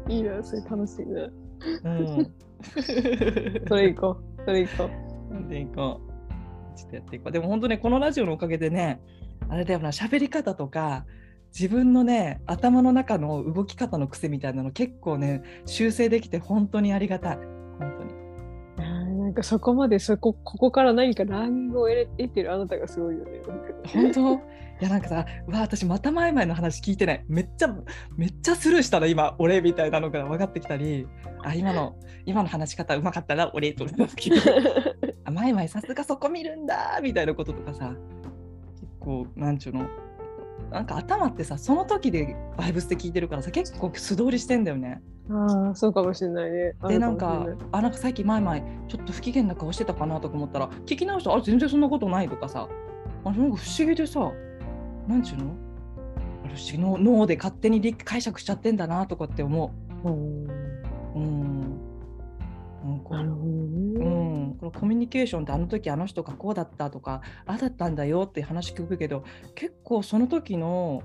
[0.08, 1.28] いいな、それ楽しいな。
[1.84, 2.32] うん。
[3.68, 4.90] それ行こう、それ行こ
[5.32, 6.76] なんでいこう。
[6.76, 7.32] ちょっとやっていこう。
[7.32, 9.00] でも本当ね、このラジオのおかげでね、
[9.48, 11.04] あれだよな、喋り方とか、
[11.52, 17.36] 自分のね、頭の中の動き方の癖みたいなの結構ね、修正できて本当にありがたい。
[17.78, 18.19] 本当に。
[19.30, 23.40] なんかそこまでそこここから何かラーニングを得れ得てるあなたがすごいよね。
[23.86, 24.34] 本当？
[24.34, 24.38] い
[24.80, 27.24] やなんかさ、うわ、私また前々の話聞いてない。
[27.28, 27.76] めっちゃ、
[28.16, 31.06] めっちゃスルーしたな、今、俺みたいなのが分かってきたり、
[31.44, 31.94] あ、今の、
[32.26, 34.50] 今の話し方うまかったな、俺とか聞いて。
[35.24, 37.94] あ、前々さすがそこ見るんだみたいなこととかさ、
[38.80, 39.86] 結構、なんちゅうの、
[40.70, 45.02] なんか頭ってさ、その時でバイブスで聞いてるからさ、結構素通りしてんだよね。
[45.30, 46.74] ああ、そうかもしれないね。
[46.80, 52.68] あで、るなんかあ、なんかさっき前々、ちょっと不機嫌な顔してたかなとか思ったら、聞き直したら、あ、全然そんなことないとかさ、
[53.24, 54.32] あなんか不思議でさ、
[55.06, 55.54] なんちゅうの？
[56.44, 59.72] あれ不思議の脳で勝手に理解釈しちゃってんだなとかって思
[60.04, 60.48] うんう。
[61.16, 61.60] うん。
[62.84, 63.44] なんかなるほど。
[64.50, 69.24] ん、このコミュニケーションってあの時あの人がこうだったとかああだったんだよって話聞くけど
[69.54, 71.02] 結構その時の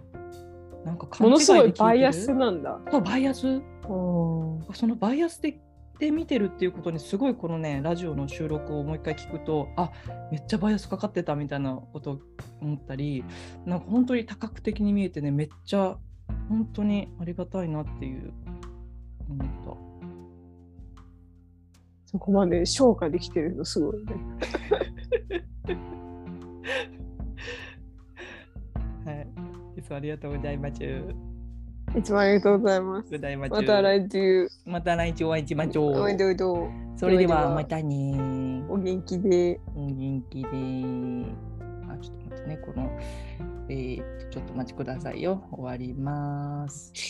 [0.86, 2.80] なんかものすごいバイアスなんだ。
[2.92, 3.62] そうバイアスうん
[4.74, 5.60] そのバイアスで
[6.00, 9.92] で見てるっていうことにすごいこのねラジオの収録をもう一回聞くとあ
[10.32, 12.20] めっちゃバイアスかかってたみたいなことを
[12.62, 13.24] 思ったり
[13.66, 15.98] なんか本当に多角的に見えてねめっちゃ
[16.50, 18.34] 本当にありがたいなっていう
[19.30, 19.85] 思った。
[22.16, 24.14] そこまで消化できてるのすごいね。
[29.06, 29.28] はい、
[29.78, 30.82] いつもありがとうございます。
[31.98, 33.12] いつもありがとうございます。
[33.50, 34.48] また来週。
[34.66, 36.28] また来週お会いしましょおいでう。
[36.28, 38.64] おいどそれではではまたね。
[38.70, 39.60] お元気で。
[39.76, 40.48] お元気で。
[41.90, 42.98] あ、ちょっと待ってね、この、
[43.68, 43.98] えー、
[44.30, 45.44] と、ちょっとお待ちくださいよ。
[45.52, 46.94] 終わります。